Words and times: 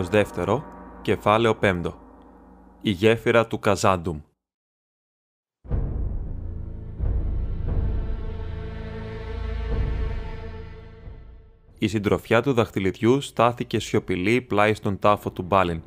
Μέρος 0.00 0.18
δεύτερο, 0.18 0.64
κεφάλαιο 1.02 1.54
πέμπτο. 1.54 1.94
Η 2.80 2.90
γέφυρα 2.90 3.46
του 3.46 3.58
Καζάντουμ. 3.58 4.20
Η 11.78 11.88
συντροφιά 11.88 12.42
του 12.42 12.52
δαχτυλιδιού 12.52 13.20
στάθηκε 13.20 13.78
σιωπηλή 13.78 14.40
πλάι 14.40 14.74
στον 14.74 14.98
τάφο 14.98 15.30
του 15.30 15.42
Μπάλιν. 15.42 15.82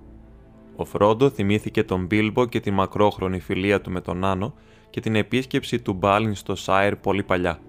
Ο 0.76 0.86
Φρόντο 0.86 1.30
θυμήθηκε 1.30 1.84
τον 1.84 2.06
Μπίλμπο 2.06 2.46
και 2.46 2.60
την 2.60 2.74
μακρόχρονη 2.74 3.40
φιλία 3.40 3.82
του 3.82 3.92
με 3.92 4.02
τον 4.02 4.24
Άνο 4.24 4.54
και 4.90 5.00
την 5.00 5.16
επίσκεψη 5.16 5.80
του 5.82 5.94
Μπάλιν 5.94 6.36
στο 6.36 6.56
Σάιρ 6.56 6.96
πολύ 6.96 7.24
παλιά. 7.24 7.60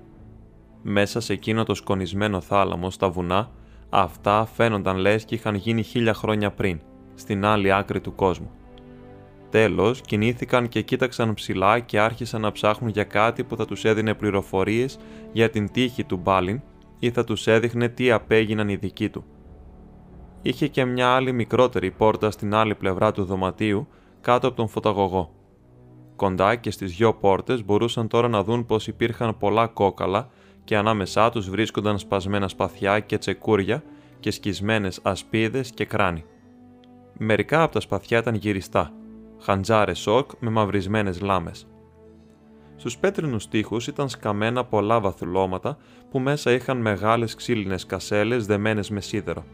Μέσα 0.82 1.20
σε 1.20 1.32
εκείνο 1.32 1.64
το 1.64 1.74
σκονισμένο 1.74 2.40
θάλαμο 2.40 2.90
στα 2.90 3.10
βουνά, 3.10 3.50
Αυτά 3.88 4.46
φαίνονταν 4.54 4.96
λες 4.96 5.24
και 5.24 5.34
είχαν 5.34 5.54
γίνει 5.54 5.82
χίλια 5.82 6.14
χρόνια 6.14 6.50
πριν, 6.50 6.80
στην 7.14 7.44
άλλη 7.44 7.72
άκρη 7.72 8.00
του 8.00 8.14
κόσμου. 8.14 8.50
Τέλος, 9.50 10.00
κινήθηκαν 10.00 10.68
και 10.68 10.82
κοίταξαν 10.82 11.34
ψηλά 11.34 11.78
και 11.78 12.00
άρχισαν 12.00 12.40
να 12.40 12.52
ψάχνουν 12.52 12.90
για 12.90 13.04
κάτι 13.04 13.44
που 13.44 13.56
θα 13.56 13.64
τους 13.64 13.84
έδινε 13.84 14.14
πληροφορίες 14.14 14.98
για 15.32 15.50
την 15.50 15.72
τύχη 15.72 16.04
του 16.04 16.16
Μπάλιν 16.16 16.60
ή 16.98 17.10
θα 17.10 17.24
τους 17.24 17.46
έδειχνε 17.46 17.88
τι 17.88 18.10
απέγιναν 18.10 18.68
οι 18.68 18.76
δικοί 18.76 19.08
του. 19.08 19.24
Είχε 20.42 20.68
και 20.68 20.84
μια 20.84 21.08
άλλη 21.08 21.32
μικρότερη 21.32 21.90
πόρτα 21.90 22.30
στην 22.30 22.54
άλλη 22.54 22.74
πλευρά 22.74 23.12
του 23.12 23.24
δωματίου, 23.24 23.88
κάτω 24.20 24.46
από 24.46 24.56
τον 24.56 24.68
φωταγωγό. 24.68 25.30
Κοντά 26.16 26.56
και 26.56 26.70
στις 26.70 26.96
δυο 26.96 27.14
πόρτες 27.14 27.64
μπορούσαν 27.64 28.08
τώρα 28.08 28.28
να 28.28 28.42
δουν 28.44 28.66
πως 28.66 28.86
υπήρχαν 28.86 29.36
πολλά 29.38 29.66
κόκαλα 29.66 30.28
και 30.64 30.76
ανάμεσά 30.76 31.30
τους 31.30 31.50
βρίσκονταν 31.50 31.98
σπασμένα 31.98 32.48
σπαθιά 32.48 33.00
και 33.00 33.18
τσεκούρια 33.18 33.82
και 34.20 34.30
σκισμένες 34.30 35.00
ασπίδες 35.02 35.70
και 35.70 35.84
κράνη. 35.84 36.24
Μερικά 37.18 37.62
από 37.62 37.72
τα 37.72 37.80
σπαθιά 37.80 38.18
ήταν 38.18 38.34
γυριστά, 38.34 38.92
χαντζάρες 39.40 39.98
σοκ 39.98 40.30
με 40.38 40.50
μαυρισμένες 40.50 41.20
λάμες. 41.20 41.66
Στους 42.76 42.98
πέτρινους 42.98 43.48
τοίχους 43.48 43.86
ήταν 43.86 44.08
σκαμμένα 44.08 44.64
πολλά 44.64 45.00
βαθουλώματα 45.00 45.76
που 46.10 46.18
μέσα 46.18 46.52
είχαν 46.52 46.76
μεγάλες 46.76 47.34
ξύλινες 47.34 47.86
κασέλες 47.86 48.46
δεμένες 48.46 48.90
με 48.90 49.00
σίδερο. 49.00 49.44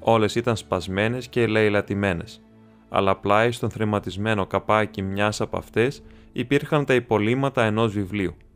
Όλες 0.00 0.34
ήταν 0.34 0.56
σπασμένες 0.56 1.28
και 1.28 1.42
ελεηλατημένες, 1.42 2.40
αλλά 2.88 3.16
πλάι 3.16 3.50
στον 3.50 3.70
θρηματισμένο 3.70 4.46
καπάκι 4.46 5.02
μιας 5.02 5.40
από 5.40 5.56
αυτές 5.58 6.02
υπήρχαν 6.32 6.84
τα 6.84 6.94
υπολείμματα 6.94 7.64
ενός 7.64 7.92
βιβλίου– 7.92 8.36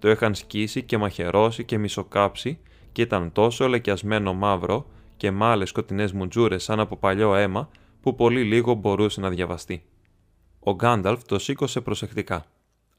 το 0.00 0.10
είχαν 0.10 0.34
σκίσει 0.34 0.82
και 0.82 0.98
μαχαιρώσει 0.98 1.64
και 1.64 1.78
μισοκάψει 1.78 2.58
και 2.92 3.02
ήταν 3.02 3.32
τόσο 3.32 3.68
λεκιασμένο 3.68 4.34
μαύρο 4.34 4.86
και 5.16 5.30
με 5.30 5.44
άλλε 5.44 5.64
σκοτεινές 5.64 6.12
μουτζούρες 6.12 6.62
σαν 6.62 6.80
από 6.80 6.96
παλιό 6.96 7.34
αίμα 7.34 7.68
που 8.00 8.14
πολύ 8.14 8.42
λίγο 8.42 8.74
μπορούσε 8.74 9.20
να 9.20 9.28
διαβαστεί. 9.28 9.82
Ο 10.60 10.74
Γκάνταλφ 10.74 11.24
το 11.24 11.38
σήκωσε 11.38 11.80
προσεκτικά, 11.80 12.44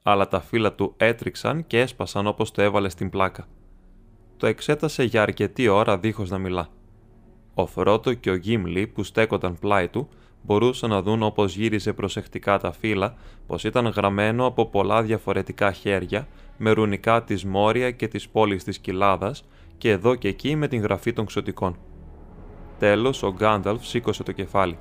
αλλά 0.04 0.28
τα 0.28 0.42
φύλλα 0.42 0.74
του 0.74 0.94
έτριξαν 0.98 1.68
και 1.68 1.80
έσπασαν 1.80 2.28
όπως 2.28 2.52
το 2.52 2.62
έβαλε 2.62 2.90
στην 2.90 3.10
πλάκα. 3.10 3.48
Το 4.38 4.48
εξέτασε 4.48 5.04
για 5.04 5.22
αρκετή 5.22 5.68
ώρα 5.68 5.98
δίχως 5.98 6.30
να 6.30 6.38
μιλά. 6.38 6.70
Ο 7.54 7.66
Φρότο 7.66 8.14
και 8.14 8.32
ο 8.32 8.36
Γκίμλι 8.36 8.88
που 8.88 9.04
στέκονταν 9.04 9.60
πλάι 9.60 9.88
του 9.88 10.10
μπορούσαν 10.42 10.90
να 10.90 11.02
δουν 11.02 11.24
όπως 11.24 11.56
γύριζε 11.56 11.94
προσεκτικά 11.94 12.58
τα 12.58 12.72
φύλλα 12.72 13.16
πως 13.48 13.64
ήταν 13.64 13.86
γραμμένο 13.86 14.46
από 14.46 14.66
πολλά 14.66 15.02
διαφορετικά 15.02 15.72
χέρια 15.72 16.28
με 16.64 16.72
ρουνικά 16.72 17.24
της 17.24 17.46
Μόρια 17.46 17.92
και 17.92 18.08
της 18.08 18.30
πόλης 18.30 18.64
της 18.64 18.80
Κοιλάδας 18.80 19.44
και 19.78 19.90
εδώ 19.90 20.16
και 20.16 20.28
εκεί 20.28 20.56
με 20.56 20.68
την 20.68 20.82
γραφή 20.82 21.14
των 21.14 21.26
ξωτικών. 21.26 21.78
Τέλος, 22.80 23.24
ο 23.24 23.34
Γκάνταλφ 23.34 23.86
σήκωσε 23.86 24.24
το 24.24 24.32
κεφάλι. 24.32 24.78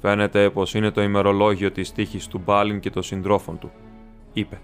«Φαίνεται 0.00 0.50
πως 0.50 0.74
είναι 0.74 0.90
το 0.90 1.02
ημερολόγιο 1.02 1.70
της 1.70 1.92
τύχης 1.92 2.26
του 2.26 2.40
Μπάλιν 2.44 2.80
και 2.80 2.90
των 2.90 3.02
συντρόφων 3.02 3.58
του», 3.58 3.70
είπε. 4.32 4.60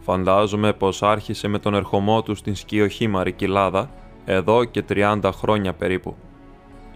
«Φαντάζομαι 0.00 0.72
πως 0.72 1.02
άρχισε 1.02 1.48
με 1.48 1.58
τον 1.58 1.74
ερχομό 1.74 2.22
του 2.22 2.34
στην 2.34 2.54
σκιοχήμαρη 2.54 3.32
Κοιλάδα 3.32 3.90
εδώ 4.24 4.64
και 4.64 4.84
30 4.88 5.30
χρόνια 5.32 5.72
περίπου. 5.74 6.16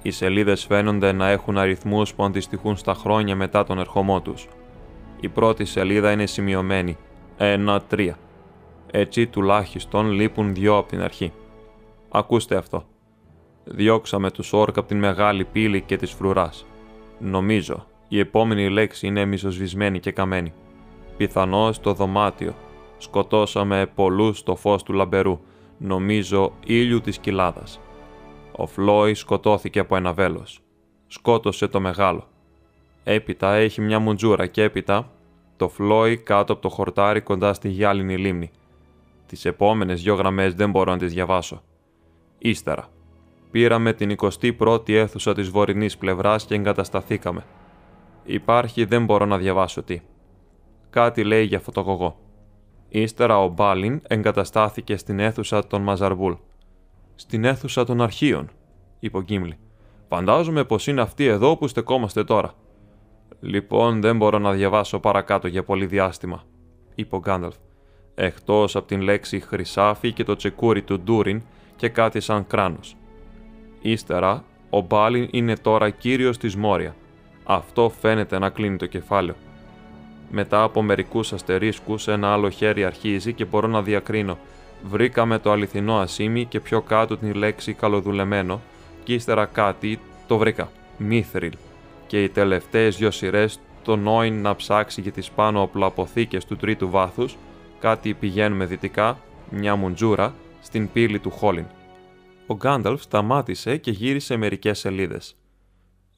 Οι 0.02 0.10
σελίδες 0.10 0.64
φαίνονται 0.64 1.12
να 1.12 1.28
έχουν 1.28 1.58
αριθμούς 1.58 2.14
που 2.14 2.24
αντιστοιχούν 2.24 2.76
στα 2.76 2.94
χρόνια 2.94 3.36
μετά 3.36 3.64
τον 3.64 3.78
ερχομό 3.78 4.20
τους. 4.20 4.48
Η 5.20 5.28
πρώτη 5.28 5.64
σελίδα 5.64 6.12
είναι 6.12 6.26
σημειωμένη 6.26 6.96
1-3 7.38 8.12
έτσι 8.94 9.26
τουλάχιστον 9.26 10.10
λείπουν 10.10 10.54
δυο 10.54 10.76
από 10.76 10.88
την 10.88 11.03
αρχή. 11.03 11.32
Ακούστε 12.08 12.56
αυτό. 12.56 12.84
Διώξαμε 13.64 14.30
τους 14.30 14.53
όρκ 14.53 14.78
από 14.78 14.88
την 14.88 14.98
μεγάλη 14.98 15.44
πύλη 15.44 15.80
και 15.80 15.97
της 15.97 16.10
φρουράς. 16.10 16.66
Νομίζω, 17.19 17.86
η 18.08 18.19
επόμενη 18.19 18.69
λέξη 18.69 19.06
είναι 19.06 19.25
μισοσβησμένη 19.25 20.00
και 20.00 20.12
καμένη. 20.12 20.52
Πιθανώς 21.16 21.81
το 21.81 21.92
δωμάτιο. 21.92 22.54
Σκοτώσαμε 22.98 23.86
πολλούς 23.94 24.38
στο 24.38 24.56
φως 24.56 24.82
του 24.82 24.92
λαμπερού. 24.92 25.41
Νομίζω 25.78 26.52
ήλιου 26.66 27.00
της 27.00 27.19
κοιλάδας. 27.19 27.81
Ο 28.56 28.66
Φλόι 28.66 29.14
σκοτώθηκε 29.14 29.78
από 29.78 29.97
ένα 29.97 30.12
βέλος. 30.12 30.60
Σκότωσε 31.06 31.69
το 31.69 31.81
μεγάλο. 31.81 32.26
Έπειτα 33.04 33.54
έχει 33.54 33.81
μια 33.81 33.98
μουντζούρα 33.98 34.47
και 34.47 34.62
έπειτα 34.62 35.10
το 35.56 35.69
Φλόι 35.69 36.16
κάτω 36.16 36.52
από 36.52 36.62
το 36.62 36.69
χορτάρι 36.69 37.20
κοντά 37.20 37.54
στη 37.54 37.69
γυάλινη 37.69 38.16
λίμνη. 38.16 38.50
Τις 39.32 39.44
επόμενες 39.44 40.03
δυο 40.03 40.15
γραμμές 40.15 40.54
δεν 40.54 40.70
μπορώ 40.70 40.93
να 40.93 40.98
τις 40.98 41.12
διαβάσω. 41.12 41.62
Ύστερα. 42.38 42.88
Πήραμε 43.50 43.93
την 43.93 44.16
21η 44.59 44.93
αίθουσα 44.93 45.34
της 45.34 45.48
βορεινής 45.48 45.97
πλευράς 45.97 46.44
και 46.44 46.54
εγκατασταθήκαμε. 46.54 47.44
Υπάρχει, 48.25 48.84
δεν 48.84 49.04
μπορώ 49.04 49.25
να 49.25 49.38
διαβάσω 49.38 49.82
τι. 49.82 50.00
Κάτι 50.91 51.25
λέει 51.25 51.44
για 51.44 51.60
φωτογωγό. 51.60 52.16
Ύστερα 52.88 53.38
ο 53.38 53.48
Μπάλιν 53.48 54.00
εγκαταστάθηκε 54.06 54.97
στην 54.97 55.19
αίθουσα 55.19 55.66
των 55.66 55.82
Μαζαρβούλ. 55.82 56.32
Στην 57.14 57.44
αίθουσα 57.44 57.84
των 57.84 58.00
αρχείων, 58.00 58.50
είπε 59.00 59.16
ο 59.16 59.22
Γκίμλι. 59.22 59.59
Φαντάζομαι 60.09 60.64
πως 60.64 60.87
είναι 60.87 61.00
αυτή 61.00 61.25
εδώ 61.25 61.56
που 61.56 61.69
στεκόμαστε 61.69 62.25
τώρα. 62.25 62.53
Λοιπόν, 63.41 64.00
δεν 64.00 64.16
μπορώ 64.16 64.38
να 64.38 64.53
διαβάσω 64.53 65.00
παρακάτω 65.00 65.49
για 65.49 65.64
πολύ 65.64 65.87
διάστημα, 65.87 66.43
είπε 66.94 67.16
ο 67.16 67.19
Γκάνταλφ 67.19 67.56
εκτός 68.14 68.76
από 68.76 68.86
την 68.86 69.00
λέξη 69.00 69.40
χρυσάφι 69.40 70.12
και 70.12 70.24
το 70.24 70.36
τσεκούρι 70.36 70.82
του 70.82 71.00
Ντούριν 71.00 71.42
και 71.76 71.88
κάτι 71.88 72.20
σαν 72.20 72.46
κράνος. 72.46 72.96
Ύστερα, 73.81 74.44
ο 74.70 74.81
Μπάλιν 74.81 75.28
είναι 75.31 75.56
τώρα 75.56 75.90
κύριος 75.90 76.38
της 76.38 76.56
Μόρια. 76.56 76.94
Αυτό 77.44 77.92
φαίνεται 78.00 78.38
να 78.38 78.48
κλείνει 78.48 78.76
το 78.76 78.87
κεφάλαιο. 78.87 79.34
Μετά 80.31 80.62
από 80.62 80.82
μερικούς 80.82 81.32
αστερίσκους, 81.32 82.08
ένα 82.08 82.32
άλλο 82.32 82.50
χέρι 82.50 82.84
αρχίζει 82.84 83.32
και 83.32 83.44
μπορώ 83.44 83.66
να 83.66 83.82
διακρίνω. 83.82 84.38
Βρήκαμε 84.82 85.38
το 85.38 85.50
αληθινό 85.50 85.96
ασίμι 85.96 86.44
και 86.44 86.60
πιο 86.60 86.81
κάτω 86.81 87.16
την 87.16 87.34
λέξη 87.34 87.72
καλοδουλεμένο 87.72 88.60
και 89.04 89.14
ύστερα 89.14 89.44
κάτι 89.44 89.98
το 90.26 90.38
βρήκα. 90.38 90.70
Μήθριλ. 90.96 91.52
Και 92.06 92.22
οι 92.22 92.28
τελευταίες 92.28 92.96
δυο 92.96 93.10
σειρές 93.10 93.60
το 93.84 93.96
νόην 93.96 94.42
να 94.42 94.56
ψάξει 94.56 95.00
για 95.00 95.12
τις 95.12 95.31
πάνω 95.31 95.62
οπλοαποθήκες 95.62 96.44
του 96.44 96.56
τρίτου 96.56 96.90
βάθους 96.90 97.37
κάτι 97.82 98.14
πηγαίνουμε 98.14 98.64
δυτικά, 98.64 99.19
μια 99.50 99.76
μουντζούρα, 99.76 100.34
στην 100.61 100.93
πύλη 100.93 101.19
του 101.19 101.31
Χόλιν. 101.31 101.67
Ο 102.46 102.55
Γκάνταλφ 102.55 103.02
σταμάτησε 103.02 103.76
και 103.76 103.90
γύρισε 103.90 104.37
μερικές 104.37 104.79
σελίδες. 104.79 105.37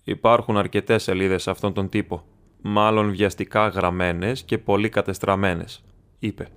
Υπάρχουν 0.04 0.56
αρκετές 0.56 1.02
σελίδες 1.02 1.48
αυτόν 1.48 1.72
τον 1.72 1.88
τύπο, 1.88 2.22
μάλλον 2.62 3.10
βιαστικά 3.10 3.68
γραμμένες 3.68 4.42
και 4.42 4.58
πολύ 4.58 4.88
κατεστραμμένες, 4.88 5.84
είπε. 6.18 6.48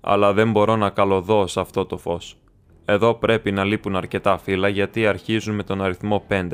Αλλά 0.00 0.32
δεν 0.32 0.50
μπορώ 0.50 0.76
να 0.76 0.90
καλωδώ 0.90 1.46
σε 1.46 1.60
αυτό 1.60 1.86
το 1.86 1.96
φως. 1.98 2.36
Εδώ 2.84 3.14
πρέπει 3.14 3.52
να 3.52 3.64
λείπουν 3.64 3.96
αρκετά 3.96 4.38
φύλλα 4.38 4.68
γιατί 4.68 5.06
αρχίζουν 5.06 5.54
με 5.54 5.62
τον 5.62 5.82
αριθμό 5.82 6.24
5, 6.28 6.48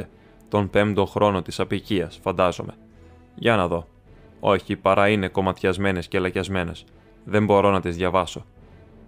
τον 0.48 0.70
πέμπτο 0.70 1.06
χρόνο 1.06 1.42
της 1.42 1.60
απικίας, 1.60 2.18
φαντάζομαι. 2.22 2.74
Για 3.34 3.56
να 3.56 3.68
δω. 3.68 3.88
Όχι, 4.40 4.76
παρά 4.76 5.08
είναι 5.08 5.28
κομματιασμένες 5.28 6.08
και 6.08 6.18
λακιασμένες 6.18 6.84
Δεν 7.28 7.44
μπορώ 7.44 7.70
να 7.70 7.80
τις 7.80 7.96
διαβάσω. 7.96 8.44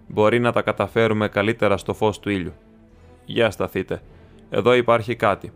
Μπορεί 0.07 0.39
να 0.39 0.51
τα 0.51 0.61
καταφέρουμε 0.61 1.27
καλύτερα 1.27 1.77
στο 1.77 1.93
φως 1.93 2.19
του 2.19 2.29
ήλιου. 2.29 2.53
Για 3.25 3.51
σταθείτε. 3.51 4.01
Εδώ 4.49 4.73
υπάρχει 4.73 5.15
κάτι. 5.15 5.51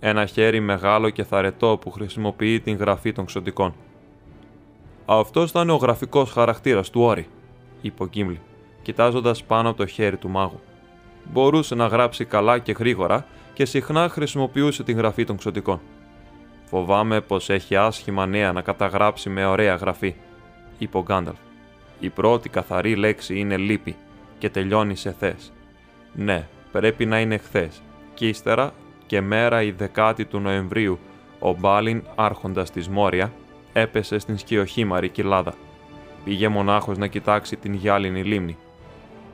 Ένα 0.00 0.26
χέρι 0.26 0.60
μεγάλο 0.60 1.10
και 1.10 1.24
θαρετό 1.24 1.78
που 1.80 1.90
χρησιμοποιεί 1.90 2.60
την 2.60 2.76
γραφή 2.76 3.12
των 3.12 3.24
ξωτικών. 3.24 3.74
Αυτός 5.06 5.50
θα 5.50 5.60
είναι 5.60 5.72
ο 5.72 5.76
γραφικός 5.76 6.30
χαρακτήρας 6.30 6.90
του 6.90 7.00
Όρη, 7.00 7.26
είπε 7.80 8.02
ο 8.02 8.06
Γκίμλι, 8.06 8.40
κοιτάζοντας 8.82 9.44
πάνω 9.44 9.68
από 9.68 9.78
το 9.78 9.86
χέρι 9.86 10.16
του 10.16 10.28
μάγου. 10.28 10.60
Μπορούσε 11.32 11.74
να 11.74 11.86
γράψει 11.86 12.24
καλά 12.24 12.58
και 12.58 12.72
γρήγορα 12.72 13.26
και 13.54 13.64
συχνά 13.64 14.08
χρησιμοποιούσε 14.08 14.82
την 14.82 14.96
γραφή 14.96 15.24
των 15.24 15.36
ξωτικών. 15.36 15.80
Φοβάμαι 16.64 17.20
πως 17.20 17.50
έχει 17.50 17.76
άσχημα 17.76 18.26
νέα 18.26 18.52
να 18.52 18.62
καταγράψει 18.62 19.30
με 19.30 19.46
ωραία 19.46 19.74
γραφή, 19.74 20.14
είπε 20.78 20.98
ο 20.98 21.02
Γκάνταλφ. 21.02 21.38
Η 22.00 22.08
πρώτη 22.08 22.48
καθαρή 22.48 22.96
λέξη 22.96 23.38
είναι 23.38 23.56
λύπη 23.56 23.96
και 24.38 24.50
τελειώνει 24.50 24.96
σε 24.96 25.14
θες. 25.18 25.52
Ναι, 26.12 26.46
πρέπει 26.72 27.06
να 27.06 27.20
είναι 27.20 27.36
χθες. 27.36 27.82
Και 28.14 28.28
ύστερα 28.28 28.72
και 29.06 29.20
μέρα 29.20 29.62
η 29.62 29.70
δεκάτη 29.70 30.24
του 30.24 30.38
Νοεμβρίου, 30.38 30.98
ο 31.38 31.52
Μπάλιν, 31.52 32.02
άρχοντας 32.14 32.70
τη 32.70 32.90
Μόρια, 32.90 33.32
έπεσε 33.72 34.18
στην 34.18 34.38
σκιοχήμαρη 34.38 35.08
κοιλάδα. 35.08 35.54
Πήγε 36.24 36.48
μονάχος 36.48 36.98
να 36.98 37.06
κοιτάξει 37.06 37.56
την 37.56 37.74
γυάλινη 37.74 38.22
λίμνη. 38.22 38.56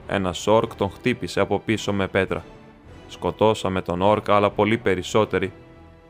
Ένα 0.09 0.35
όρκ 0.47 0.75
τον 0.75 0.91
χτύπησε 0.91 1.41
από 1.41 1.59
πίσω 1.59 1.93
με 1.93 2.09
πέτρα. 2.09 2.45
Σκοτώσαμε 3.09 3.83
τον 3.83 4.03
όρκ, 4.03 4.31
αλλά 4.31 4.51
πολύ 4.51 4.79
περισσότεροι, 4.79 5.53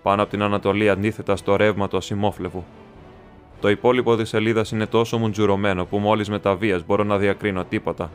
πάνω 0.02 0.22
από 0.22 0.30
την 0.30 0.42
Ανατολή 0.42 0.90
αντίθετα 0.90 1.36
στο 1.36 1.56
ρεύμα 1.56 1.88
του 1.88 1.96
ασημόφλεβου. 1.96 2.64
Το 3.64 3.70
υπόλοιπο 3.70 4.16
της 4.16 4.28
σελίδας 4.28 4.70
είναι 4.70 4.86
τόσο 4.86 5.18
μουντζουρωμένο 5.18 5.84
που 5.84 5.98
μόλις 5.98 6.28
με 6.28 6.38
τα 6.38 6.56
βίας 6.56 6.86
μπορώ 6.86 7.04
να 7.04 7.18
διακρίνω 7.18 7.64
τίποτα, 7.64 8.10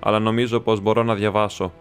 αλλά 0.00 0.18
νομίζω 0.18 0.60
πως 0.60 0.80
μπορώ 0.80 1.02
να 1.02 1.14
διαβάσω. 1.14 1.72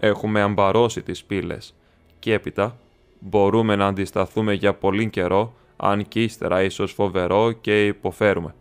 Έχουμε 0.00 0.40
αμπαρώσει 0.40 1.02
τις 1.02 1.24
πύλες, 1.24 1.74
και 2.18 2.32
έπειτα 2.32 2.78
μπορούμε 3.18 3.76
να 3.76 3.86
αντισταθούμε 3.86 4.52
για 4.52 4.74
πολύ 4.74 5.10
καιρό, 5.10 5.54
αν 5.76 6.08
και 6.08 6.22
ύστερα 6.22 6.62
ίσως 6.62 6.92
φοβερό 6.92 7.52
και 7.52 7.86
υποφέρουμε. 7.86 8.54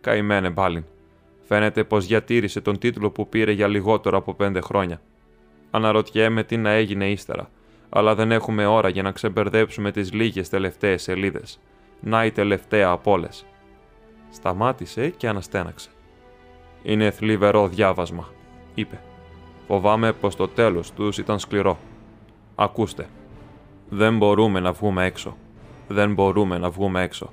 Καημένε 0.00 0.50
Μπάλιν. 0.50 0.84
Φαίνεται 1.40 1.84
πως 1.84 2.06
διατήρησε 2.06 2.60
τον 2.60 2.78
τίτλο 2.78 3.10
που 3.10 3.28
πήρε 3.28 3.52
για 3.52 3.66
λιγότερο 3.66 4.16
από 4.16 4.34
πέντε 4.34 4.60
χρόνια. 4.60 5.00
Αναρωτιέμαι 5.70 6.42
τι 6.42 6.56
να 6.56 6.70
έγινε 6.70 7.10
ύστερα, 7.10 7.50
αλλά 7.88 8.14
δεν 8.14 8.32
έχουμε 8.32 8.66
ώρα 8.66 8.88
για 8.88 9.02
να 9.02 9.10
ξεμπερδέψουμε 9.10 9.90
τις 9.90 10.12
λίγες 10.12 10.48
τελευταίες 10.48 11.02
σελίδες. 11.02 11.58
Να 12.06 12.24
η 12.24 12.30
τελευταία 12.30 12.88
από 12.88 13.10
όλες. 13.10 13.44
Σταμάτησε 14.30 15.08
και 15.08 15.28
αναστέναξε. 15.28 15.88
Είναι 16.82 17.10
θλιβερό 17.10 17.68
διάβασμα, 17.68 18.28
είπε. 18.74 19.00
Φοβάμαι 19.66 20.12
πως 20.12 20.36
το 20.36 20.48
τέλος 20.48 20.92
τους 20.92 21.18
ήταν 21.18 21.38
σκληρό. 21.38 21.78
Ακούστε. 22.54 23.06
Δεν 23.88 24.16
μπορούμε 24.16 24.60
να 24.60 24.72
βγούμε 24.72 25.04
έξω. 25.04 25.36
Δεν 25.88 26.14
μπορούμε 26.14 26.58
να 26.58 26.70
βγούμε 26.70 27.02
έξω. 27.02 27.32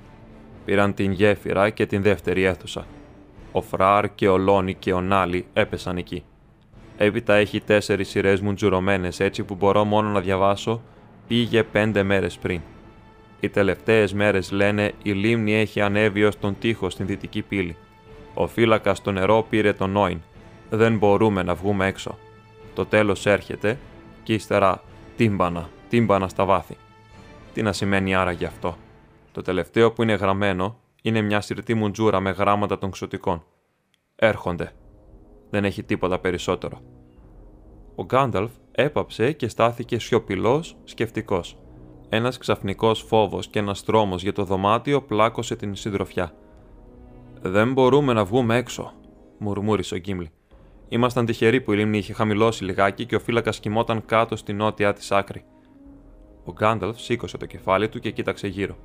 Πήραν 0.64 0.94
την 0.94 1.12
γέφυρα 1.12 1.70
και 1.70 1.86
την 1.86 2.02
δεύτερη 2.02 2.42
αίθουσα. 2.42 2.86
Ο 3.52 3.60
Φράρ 3.60 4.14
και 4.14 4.28
ο 4.28 4.38
Λόνι 4.38 4.74
και 4.74 4.92
ο 4.92 5.00
Νάλι 5.00 5.46
έπεσαν 5.52 5.96
εκεί. 5.96 6.24
Έπειτα 6.96 7.34
έχει 7.34 7.60
τέσσερις 7.60 8.08
σειρές 8.08 8.40
μουντζουρωμένε 8.40 9.08
έτσι 9.18 9.42
που 9.42 9.54
μπορώ 9.54 9.84
μόνο 9.84 10.08
να 10.08 10.20
διαβάσω 10.20 10.82
πήγε 11.28 11.62
πέντε 11.62 12.02
μέρες 12.02 12.38
πριν. 12.38 12.60
Οι 13.42 13.48
τελευταίες 13.48 14.12
μέρες 14.12 14.50
λένε 14.50 14.92
η 15.02 15.12
λίμνη 15.12 15.54
έχει 15.54 15.80
ανέβει 15.80 16.24
ως 16.24 16.38
τον 16.38 16.56
τοίχο 16.58 16.90
στην 16.90 17.06
δυτική 17.06 17.42
πύλη. 17.42 17.76
Ο 18.34 18.46
φύλακας 18.46 18.98
στο 18.98 19.12
νερό 19.12 19.46
πήρε 19.50 19.72
τον 19.72 19.90
Νόιν. 19.90 20.20
Δεν 20.70 20.98
μπορούμε 20.98 21.42
να 21.42 21.54
βγούμε 21.54 21.86
έξω. 21.86 22.18
Το 22.74 22.86
τέλος 22.86 23.26
έρχεται 23.26 23.78
και 24.22 24.34
ύστερα 24.34 24.82
Τύμπανα, 25.16 25.68
τύμπανα 25.88 26.28
στα 26.28 26.44
βάθη. 26.44 26.76
Τι 27.52 27.62
να 27.62 27.72
σημαίνει 27.72 28.14
άραγε 28.14 28.46
αυτό; 28.46 28.76
Το 29.32 29.42
τελευταίο 29.42 29.92
που 29.92 30.02
είναι 30.02 30.14
γραμμένο 30.14 30.78
είναι 31.02 31.20
μια 31.20 31.40
σιρτή 31.40 31.74
μουντζούρα 31.74 32.20
με 32.20 32.30
γράμματα 32.30 32.78
των 32.78 32.90
ξωτικών. 32.90 33.44
Έρχονται. 34.16 34.72
Δεν 35.50 35.64
έχει 35.64 35.82
τίποτα 35.82 36.18
περισσότερο. 36.18 36.80
Ο 37.94 38.04
Γκάνταλφ 38.04 38.50
έπαψε 38.72 39.32
και 39.32 39.48
στάθηκε 39.48 39.98
σιωπηλός, 39.98 40.76
σκεφτικός. 40.84 41.61
Ένας 42.14 42.38
ξαφνικός 42.38 43.02
φόβος 43.02 43.46
και 43.46 43.58
ένας 43.58 43.84
τρόμος 43.84 44.22
για 44.22 44.32
το 44.32 44.44
δωμάτιο 44.44 45.02
πλάκωσε 45.02 45.56
την 45.56 45.74
συντροφιά. 45.74 46.32
Δεν 47.40 47.72
μπορούμε 47.72 48.12
να 48.12 48.24
βγούμε 48.24 48.56
έξω, 48.56 48.92
μουρμούρισε 49.38 49.94
ο 49.94 49.98
Γκίμλι. 49.98 50.30
Ήμασταν 50.88 51.26
τυχεροί 51.26 51.60
που 51.60 51.72
η 51.72 51.76
λίμνη 51.76 51.98
είχε 51.98 52.12
χαμηλώσει 52.12 52.64
λιγάκι 52.64 53.06
και 53.06 53.16
ο 53.16 53.20
φύλακας 53.20 53.60
κοιμόταν 53.60 54.04
κάτω 54.06 54.36
στη 54.36 54.52
νότια 54.52 54.92
της 54.92 55.12
άκρη. 55.12 55.44
Ο 56.44 56.52
Γκάνταλφ 56.52 57.00
σήκωσε 57.00 57.36
το 57.36 57.46
κεφάλι 57.46 57.88
του 57.88 57.98
και 57.98 58.10
κοίταξε 58.10 58.46
γύρω. 58.46 58.76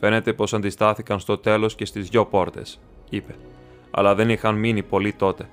Φαίνεται 0.00 0.32
πως 0.32 0.54
αντιστάθηκαν 0.54 1.20
στο 1.20 1.38
τέλος 1.38 1.74
και 1.74 1.84
στις 1.84 2.08
δυο 2.08 2.26
πόρτες, 2.26 2.80
είπε. 3.10 3.34
Αλλά 3.90 4.14
δεν 4.14 4.30
είχαν 4.30 4.54
μείνει 4.54 4.82
πολλοί 4.82 5.12
τότε. 5.12 5.48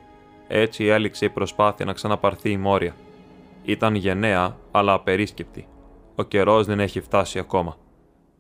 Έτσι 0.48 0.86
έληξε 0.86 1.26
η 1.26 1.30
προσπάθεια 1.30 1.86
να 1.86 1.94
ξαναπαρθεί 1.94 2.52
η 2.52 2.58
Μόρια. 2.58 2.96
Ήταν 3.64 3.96
γενναία, 3.96 4.58
αλλά 4.72 4.94
απερίσκεπτη. 4.94 5.68
Ο 6.16 6.24
καιρός 6.24 6.66
δεν 6.66 6.80
έχει 6.80 7.02
φτάσει 7.02 7.40
ακόμα. 7.40 7.78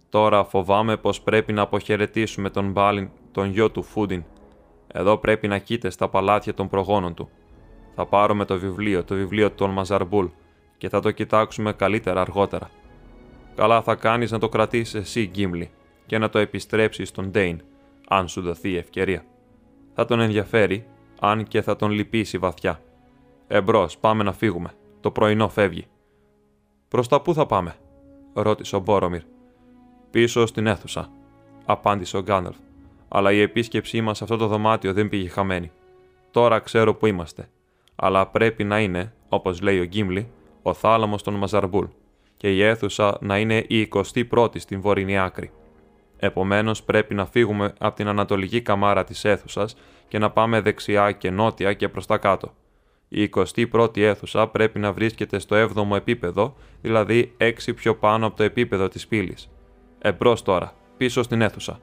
Τώρα 0.09 0.43
φοβάμαι 0.43 0.97
πως 0.97 1.21
πρέπει 1.21 1.53
να 1.53 1.61
αποχαιρετήσουμε 1.61 2.49
τον 2.49 2.71
Μπάλιν, 2.71 3.09
τον 3.31 3.49
γιο 3.49 3.71
του 3.71 3.83
Φούντιν, 3.83 4.23
εδώ 4.87 5.17
πρέπει 5.17 5.47
να 5.47 5.57
κοίται 5.57 5.89
στα 5.89 6.09
παλάτια 6.09 6.53
των 6.53 6.69
προγόνων 6.69 7.13
του. 7.13 7.29
Θα 7.95 8.05
πάρουμε 8.05 8.45
το 8.45 8.59
βιβλίο, 8.59 9.03
το 9.03 9.15
βιβλίο 9.15 9.51
των 9.51 9.69
Μαζαρμπούλ, 9.69 10.25
και 10.77 10.89
θα 10.89 10.99
το 10.99 11.11
κοιτάξουμε 11.11 11.73
καλύτερα 11.73 12.21
αργότερα. 12.21 12.69
Καλά 13.55 13.81
θα 13.81 13.95
κάνεις 13.95 14.31
να 14.31 14.39
το 14.39 14.49
κρατήσεις 14.49 14.93
εσύ, 14.93 15.25
Γκίμλι, 15.25 15.71
και 16.05 16.17
να 16.17 16.29
το 16.29 16.39
επιστρέψεις 16.39 17.09
στον 17.09 17.29
Ντέιν, 17.29 17.61
αν 18.07 18.27
σου 18.27 18.41
δοθεί 18.41 18.69
η 18.69 18.77
ευκαιρία. 18.77 19.25
Θα 19.93 20.05
τον 20.05 20.19
ενδιαφέρει, 20.19 20.85
αν 21.19 21.43
και 21.43 21.61
θα 21.61 21.75
τον 21.75 21.91
λυπήσει 21.91 22.37
βαθιά. 22.37 22.81
Εμπρός, 23.47 23.97
πάμε 23.97 24.23
να 24.23 24.33
φύγουμε. 24.33 24.71
Το 24.99 25.11
πρωινό 25.11 25.49
φεύγει. 25.49 25.87
Προς 26.93 27.07
τα 27.07 27.21
πού 27.21 27.33
θα 27.33 27.45
πάμε, 27.45 27.75
ρώτησε 28.33 28.75
ο 28.75 28.79
Μπόρομιρ. 28.79 29.21
Πίσω 30.11 30.45
στην 30.45 30.67
αίθουσα, 30.67 31.09
απάντησε 31.65 32.17
ο 32.17 32.21
Γκάνελφ 32.21 32.55
αλλά 33.07 33.31
η 33.31 33.41
επίσκεψή 33.41 34.01
μας 34.01 34.17
σε 34.17 34.23
αυτό 34.23 34.37
το 34.37 34.47
δωμάτιο 34.47 34.93
δεν 34.93 35.09
πήγε 35.09 35.29
χαμένη. 35.29 35.71
Τώρα 36.31 36.59
ξέρω 36.59 36.95
που 36.95 37.05
είμαστε. 37.05 37.49
Αλλά 37.95 38.27
πρέπει 38.27 38.63
να 38.63 38.79
είναι, 38.79 39.13
όπως 39.29 39.61
λέει 39.61 39.79
ο 39.79 39.83
Γκίμλι, 39.83 40.31
ο 40.61 40.73
θάλαμος 40.73 41.23
των 41.23 41.33
Μαζαρμπούλ 41.33 41.85
και 42.37 42.55
η 42.55 42.61
αίθουσα 42.61 43.17
να 43.21 43.37
είναι 43.37 43.57
η 43.67 43.89
21η 44.29 44.59
στην 44.59 44.81
βορεινή 44.81 45.19
άκρη. 45.19 45.51
Επομένως, 46.17 46.83
πρέπει 46.83 47.13
να 47.13 47.25
φύγουμε 47.25 47.73
από 47.79 47.95
την 47.95 48.07
ανατολική 48.07 48.61
καμάρα 48.61 49.03
της 49.03 49.25
αίθουσας 49.25 49.75
και 50.07 50.17
να 50.19 50.31
πάμε 50.31 50.61
δεξιά 50.61 51.11
και 51.11 51.29
νότια 51.29 51.73
και 51.73 51.89
προς 51.89 52.05
τα 52.05 52.17
κάτω. 52.17 52.53
Η 53.15 53.29
21η 53.71 53.99
αίθουσα 53.99 54.47
πρέπει 54.47 54.79
να 54.79 54.93
βρίσκεται 54.93 55.39
στο 55.39 55.55
7ο 55.55 55.95
επίπεδο, 55.95 56.55
δηλαδή 56.81 57.33
6 57.37 57.51
πιο 57.75 57.95
πάνω 57.95 58.25
από 58.25 58.35
το 58.35 58.43
επίπεδο 58.43 58.87
της 58.87 59.07
πύλης. 59.07 59.49
Εμπρός 59.99 60.41
τώρα, 60.41 60.73
πίσω 60.97 61.23
στην 61.23 61.41
αίθουσα. 61.41 61.79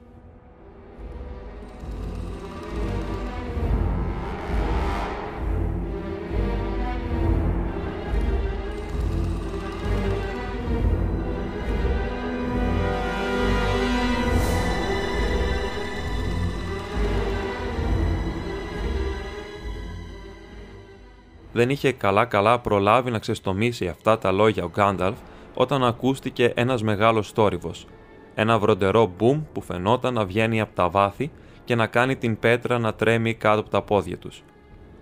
Δεν 21.61 21.69
είχε 21.69 21.91
καλά-καλά 21.91 22.59
προλάβει 22.59 23.11
να 23.11 23.19
ξεστομίσει 23.19 23.87
αυτά 23.87 24.17
τα 24.17 24.31
λόγια 24.31 24.63
ο 24.63 24.69
Γκάνταλφ 24.69 25.17
όταν 25.53 25.83
ακούστηκε 25.83 26.51
ένας 26.55 26.83
μεγάλος 26.83 27.31
θόρυβος. 27.31 27.87
Ένα 28.35 28.59
βροντερό 28.59 29.13
μπουμ 29.17 29.41
που 29.53 29.61
φαινόταν 29.61 30.13
να 30.13 30.25
βγαίνει 30.25 30.61
από 30.61 30.75
τα 30.75 30.89
βάθη 30.89 31.31
και 31.63 31.75
να 31.75 31.87
κάνει 31.87 32.15
την 32.15 32.39
πέτρα 32.39 32.79
να 32.79 32.93
τρέμει 32.93 33.33
κάτω 33.33 33.59
από 33.59 33.69
τα 33.69 33.81
πόδια 33.81 34.17
τους. 34.17 34.43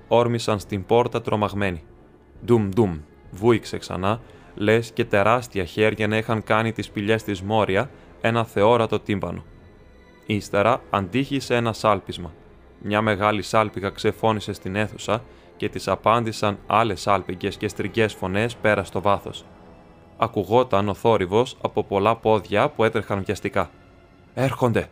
Όρμησαν 0.08 0.60
στην 0.60 0.86
πόρτα 0.86 1.22
τρομαγμένοι. 1.22 1.84
Ντουμ 2.46 2.70
ντουμ, 2.70 3.00
βούηξε 3.32 3.78
ξανά, 3.78 4.22
λες 4.56 4.92
και 4.92 5.06
τεράστια 5.06 5.64
χέρια 5.64 6.08
να 6.08 6.18
είχαν 6.18 6.44
κάνει 6.44 6.72
τις 6.72 6.86
σπηλιές 6.86 7.24
της 7.24 7.42
Μόρια 7.42 7.90
ένα 8.22 8.46
θεόρατο 8.46 9.00
τύμπανο. 9.00 9.44
Ύστερα 10.26 10.82
αντίχησε 10.90 11.56
ένα 11.56 11.74
σάλπισμα. 11.74 12.34
Μια 12.82 13.02
μεγάλη 13.02 13.42
σάλπιγα 13.42 13.90
ξεφώνησε 13.90 14.54
στην 14.54 14.76
αίθουσα 14.76 15.24
και 15.60 15.70
τις 15.70 15.88
απάντησαν 15.88 16.58
άλλες 16.68 17.08
άλπιγγες 17.08 17.58
και 17.58 17.68
στριγγές 17.68 18.14
φωνές 18.14 18.56
πέρα 18.56 18.84
στο 18.84 19.02
βάθος. 19.02 19.46
Ακουγόταν 20.18 20.90
ο 20.90 20.94
θόρυβος 20.94 21.58
από 21.62 21.84
πολλά 21.84 22.16
πόδια 22.16 22.70
που 22.70 22.84
έτρεχαν 22.84 23.24
βιαστικά. 23.24 23.70
«Έρχονται», 24.34 24.90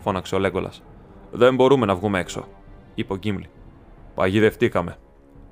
φώναξε 0.00 0.34
ο 0.34 0.38
Λέγκολας. 0.38 0.82
«Δεν 1.30 1.54
μπορούμε 1.54 1.86
να 1.86 1.94
βγούμε 1.94 2.18
έξω». 2.18 2.44
είπε 2.94 3.12
ο 3.12 3.16
Γκίμλι. 3.16 3.48
Παγιδευτήκαμε, 4.14 4.96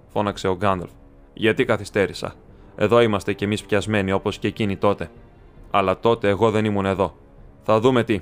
φώναξε 0.06 0.48
ο 0.48 0.56
Γκάνταλφ. 0.56 0.90
Γιατί 1.34 1.64
καθυστέρησα. 1.64 2.34
Εδώ 2.76 3.00
είμαστε 3.00 3.32
κι 3.32 3.44
εμείς 3.44 3.64
πιασμένοι 3.64 4.12
όπως 4.12 4.38
και 4.38 4.48
εκείνοι 4.48 4.76
τότε. 4.76 5.10
Αλλά 5.70 5.98
τότε 5.98 6.28
εγώ 6.28 6.50
δεν 6.50 6.64
ήμουν 6.64 6.86
εδώ. 6.86 7.14
Θα 7.62 7.80
δούμε 7.80 8.04
τι. 8.04 8.20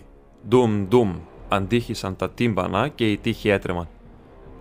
Ντουμ, 0.48 0.86
ντουμ. 0.88 1.18
Αντίχησαν 1.48 2.16
τα 2.16 2.30
τύμπανα 2.30 2.88
και 2.88 3.10
οι 3.10 3.16
τείχοι 3.16 3.48
έτρεμαν. 3.48 3.88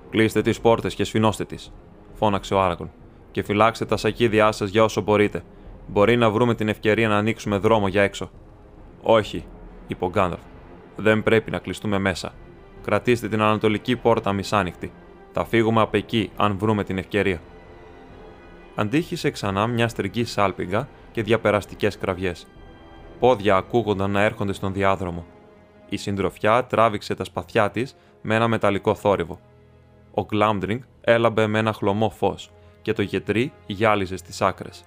Κλείστε 0.09 0.41
τις 0.41 0.59
πόρτες 0.59 0.95
και 0.95 1.03
σφινώστε 1.03 1.45
τις, 1.45 1.71
φώναξε 2.13 2.53
ο 2.53 2.61
Άραγκον. 2.61 2.91
Και 3.31 3.43
φυλάξτε 3.43 3.85
τα 3.85 3.97
σακίδια 3.97 4.51
σας 4.51 4.69
για 4.69 4.83
όσο 4.83 5.01
μπορείτε. 5.01 5.43
Μπορεί 5.87 6.15
να 6.15 6.29
βρούμε 6.29 6.55
την 6.55 6.67
ευκαιρία 6.67 7.07
να 7.07 7.17
ανοίξουμε 7.17 7.57
δρόμο 7.57 7.87
για 7.87 8.01
έξω. 8.01 8.29
Όχι, 9.01 9.45
είπε 9.87 10.05
ο 10.05 10.09
Γκάνταλφ. 10.09 10.41
Δεν 10.95 11.23
πρέπει 11.23 11.51
να 11.51 11.59
κλειστούμε 11.59 11.97
μέσα. 11.97 12.33
Κρατήστε 12.83 13.27
την 13.27 13.41
ανατολική 13.41 13.95
πόρτα 13.95 14.33
μισάνοιχτη. 14.33 14.91
Θα 15.31 15.45
φύγουμε 15.45 15.81
από 15.81 15.97
εκεί 15.97 16.31
αν 16.37 16.57
βρούμε 16.57 16.83
την 16.83 16.97
ευκαιρία. 16.97 17.41
Αντίχησε 18.75 19.29
ξανά 19.29 19.67
μια 19.67 19.87
στριγγή 19.87 20.25
σάλπιγγα 20.25 20.87
και 21.11 21.23
διαπεραστικές 21.23 21.97
κραυγές. 21.97 22.47
Πόδια 23.19 23.55
ακούγονταν 23.55 24.11
να 24.11 24.21
έρχονται 24.21 24.53
στον 24.53 24.73
διάδρομο. 24.73 25.25
Η 25.89 25.97
συντροφιά 25.97 26.65
τράβηξε 26.65 27.15
τα 27.15 27.23
σπαθιά 27.23 27.71
της 27.71 27.95
με 28.21 28.35
ένα 28.35 28.47
μεταλλικό 28.47 28.95
θόρυβο. 28.95 29.39
Ο 30.17 30.25
Γκλάμντρινγκ 30.25 30.81
έλαμπε 31.01 31.47
με 31.47 31.59
ένα 31.59 31.73
χλωμό 31.73 32.09
φως 32.09 32.51
και 32.81 32.93
το 32.93 33.01
γετρί 33.01 33.53
γυάλιζε 33.65 34.17
στις 34.17 34.41
άκρες. 34.41 34.83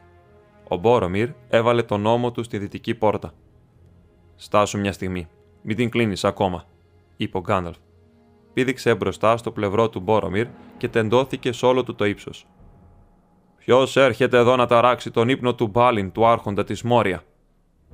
Ο 0.68 0.76
Μπόρομιρ 0.76 1.28
έβαλε 1.48 1.82
τον 1.82 2.06
ώμο 2.06 2.30
του 2.30 2.42
στη 2.42 2.58
δυτική 2.58 2.94
πόρτα. 2.94 3.32
Στάσου 4.36 4.78
μια 4.78 4.92
στιγμή. 4.92 5.28
Μην 5.62 5.76
την 5.76 5.90
κλείνεις 5.90 6.24
ακόμα, 6.24 6.64
είπε 7.16 7.36
ο 7.36 7.40
Γκάνταλφ. 7.40 7.76
Πήδηξε 8.52 8.94
μπροστά 8.94 9.36
στο 9.36 9.50
πλευρό 9.50 9.88
του 9.88 10.00
Μπόρομιρ 10.00 10.46
και 10.76 10.88
τεντώθηκε 10.88 11.52
σε 11.52 11.66
όλο 11.66 11.82
του 11.82 11.94
το 11.94 12.04
ύψος. 12.04 12.46
Ποιος 13.56 13.96
έρχεται 13.96 14.38
εδώ 14.38 14.56
να 14.56 14.66
ταράξει 14.66 15.10
τον 15.10 15.28
ύπνο 15.28 15.54
του 15.54 15.66
Μπάλιν, 15.66 16.12
του 16.12 16.26
άρχοντα 16.26 16.64
της 16.64 16.82
Μόρια, 16.82 17.22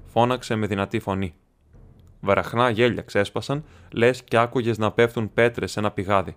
φώναξε 0.05 0.55
με 0.55 0.67
δυνατή 0.67 0.99
φωνή. 0.99 1.35
Βαραχνά 2.21 2.71
γέλια 2.71 3.03
ξέσπασαν, 3.03 3.65
λες 3.93 4.23
και 4.23 4.37
άκουγες 4.37 4.79
να 4.79 4.93
πέφτουν 4.93 5.33
πέτρες 5.33 5.73
σε 5.73 5.79
ένα 5.79 5.91
πηγάδι. 5.91 6.37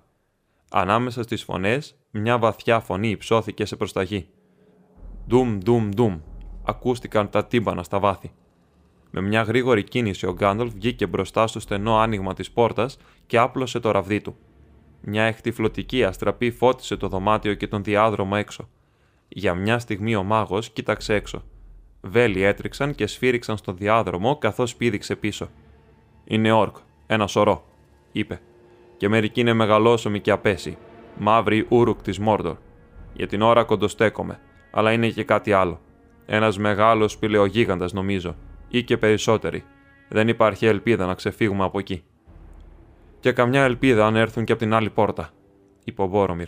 Ανάμεσα 0.71 1.23
στις 1.23 1.43
φωνές, 1.43 1.97
μια 2.11 2.38
βαθιά 2.38 2.79
φωνή 2.79 3.09
υψώθηκε 3.09 3.65
σε 3.65 3.75
προσταγή. 3.75 4.29
Ντουμ, 5.27 5.57
ντουμ, 5.57 5.89
ντουμ, 5.89 6.19
ακούστηκαν 6.63 7.29
τα 7.29 7.45
τύμπανα 7.45 7.83
στα 7.83 7.99
βάθη. 7.99 8.31
Με 9.11 9.21
μια 9.21 9.41
γρήγορη 9.41 9.83
κίνηση 9.83 10.25
ο 10.25 10.33
Γκάντολφ 10.33 10.73
βγήκε 10.73 11.07
μπροστά 11.07 11.47
στο 11.47 11.59
στενό 11.59 11.97
άνοιγμα 11.97 12.33
της 12.33 12.51
πόρτας 12.51 12.97
και 13.25 13.38
άπλωσε 13.38 13.79
το 13.79 13.91
ραβδί 13.91 14.21
του. 14.21 14.35
Μια 15.01 15.23
εχτυφλωτική 15.23 16.03
αστραπή 16.03 16.51
φώτισε 16.51 16.97
το 16.97 17.07
δωμάτιο 17.07 17.53
και 17.53 17.67
τον 17.67 17.83
διάδρομο 17.83 18.33
έξω. 18.35 18.69
Για 19.27 19.53
μια 19.53 19.79
στιγμή 19.79 20.15
ο 20.15 20.23
μάγος 20.23 20.69
κοίταξε 20.69 21.13
έξω. 21.13 21.43
Βέλη 22.01 22.41
έτριξαν 22.41 22.95
και 22.95 23.07
σφύριξαν 23.07 23.57
στο 23.57 23.73
διάδρομο 23.73 24.38
καθώς 24.38 24.75
πήδηξε 24.75 25.15
πίσω. 25.15 25.49
Είναι 26.23 26.51
όρκ, 26.51 26.75
ένα 27.07 27.27
σωρό, 27.27 27.65
είπε. 28.11 28.41
Και 29.00 29.10
μερικοί 29.10 29.39
είναι 29.39 29.53
μεγαλόσωμοι 29.53 30.20
και 30.20 30.32
απέσιοι. 30.32 30.77
Μαύροι 31.18 31.65
ούρουκ 31.70 32.01
της 32.01 32.20
Μόρντορ. 32.20 32.56
Για 33.13 33.27
την 33.27 33.41
ώρα 33.41 33.63
κοντοστέκομαι, 33.63 34.39
αλλά 34.72 34.91
είναι 34.91 35.10
και 35.10 35.24
κάτι 35.24 35.51
άλλο. 35.53 35.79
Ένας 36.25 36.58
μεγάλος 36.58 37.18
πηλεογίγαντα, 37.18 37.88
νομίζω, 37.91 38.36
ή 38.68 38.84
και 38.84 38.98
περισσότεροι. 38.98 39.63
Δεν 40.10 40.27
υπάρχει 40.27 40.65
ελπίδα 40.65 41.06
να 41.06 41.13
ξεφύγουμε 41.13 41.63
από 41.63 41.79
εκεί. 41.79 42.03
Και 43.20 43.32
καμιά 43.32 43.63
ελπίδα 43.63 44.06
αν 44.06 44.15
έρθουν 44.15 44.44
και 44.44 44.51
από 44.51 44.62
την 44.62 44.74
άλλη 44.74 44.89
πόρτα, 44.89 45.29
είπε 45.84 46.01
ο 46.01 46.06
Μπόρομιρ. 46.06 46.48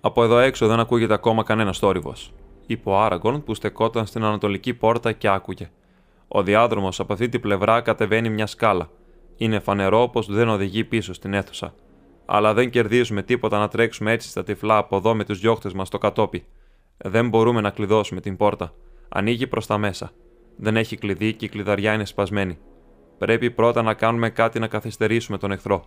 Από 0.00 0.24
εδώ 0.24 0.38
έξω 0.38 0.66
δεν 0.66 0.80
ακούγεται 0.80 1.14
ακόμα 1.14 1.42
κανένας 1.42 1.78
θόρυβος, 1.78 2.34
είπε 2.66 2.90
ο 2.90 3.00
Άραγκον 3.00 3.44
που 3.44 3.54
στεκόταν 3.54 4.06
στην 4.06 4.24
ανατολική 4.24 4.74
πόρτα 4.74 5.12
και 5.12 5.28
άκουγε. 5.28 5.70
Ο 6.28 6.42
διάδρομος 6.42 7.00
από 7.00 7.12
αυτή 7.12 7.28
την 7.28 7.40
πλευρά 7.40 7.80
κατεβαίνει 7.80 8.30
μια 8.30 8.46
σκάλα. 8.46 8.90
Είναι 9.36 9.60
φανερό 9.60 10.08
πως 10.08 10.26
δεν 10.26 10.48
οδηγεί 10.48 10.84
πίσω 10.84 11.12
στην 11.12 11.34
αίθουσα. 11.34 11.74
Αλλά 12.26 12.54
δεν 12.54 12.70
κερδίζουμε 12.70 13.22
τίποτα 13.22 13.58
να 13.58 13.68
τρέξουμε 13.68 14.12
έτσι 14.12 14.28
στα 14.28 14.42
τυφλά 14.42 14.76
από 14.76 14.96
εδώ 14.96 15.14
με 15.14 15.24
τους 15.24 15.40
διώχτες 15.40 15.72
μας 15.72 15.86
στο 15.86 15.98
κατόπι. 15.98 16.44
Δεν 16.96 17.28
μπορούμε 17.28 17.60
να 17.60 17.70
κλειδώσουμε 17.70 18.20
την 18.20 18.36
πόρτα. 18.36 18.74
Ανοίγει 19.08 19.46
προς 19.46 19.66
τα 19.66 19.78
μέσα. 19.78 20.10
Δεν 20.56 20.76
έχει 20.76 20.96
κλειδί 20.96 21.34
και 21.34 21.44
η 21.44 21.48
κλειδαριά 21.48 21.92
είναι 21.92 22.04
σπασμένη. 22.04 22.58
Πρέπει 23.18 23.50
πρώτα 23.50 23.82
να 23.82 23.94
κάνουμε 23.94 24.30
κάτι 24.30 24.58
να 24.58 24.66
καθυστερήσουμε 24.66 25.38
τον 25.38 25.52
εχθρό. 25.52 25.84